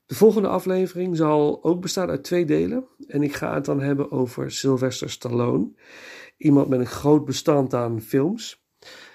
De 0.07 0.15
volgende 0.15 0.49
aflevering 0.49 1.17
zal 1.17 1.65
ook 1.65 1.81
bestaan 1.81 2.11
uit 2.11 2.25
twee 2.25 2.45
delen. 2.45 2.87
En 3.07 3.23
ik 3.23 3.35
ga 3.35 3.55
het 3.55 3.65
dan 3.65 3.81
hebben 3.81 4.11
over 4.11 4.51
Sylvester 4.51 5.11
Stallone. 5.11 5.73
Iemand 6.37 6.69
met 6.69 6.81
een 6.81 6.87
groot 6.87 7.25
bestand 7.25 7.75
aan 7.75 8.01
films. 8.01 8.65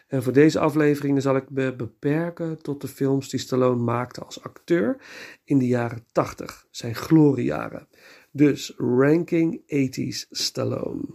En 0.08 0.24
voor 0.24 0.34
deze 0.34 0.60
afleveringen 0.60 1.22
zal 1.22 1.36
ik 1.36 1.50
me 1.50 1.76
beperken 1.76 2.62
tot 2.62 2.82
de 2.82 2.88
films 2.88 3.30
die 3.30 3.40
Stallone 3.40 3.82
maakte 3.84 4.24
als 4.24 4.44
acteur 4.44 4.98
in 5.44 5.58
de 5.58 5.68
jaren 5.68 6.06
80, 6.12 6.68
zijn 6.72 6.96
gloriejaren. 6.96 7.88
Dus 8.32 8.74
ranking 8.78 9.62
80s 9.62 10.28
Stallone. 10.30 11.06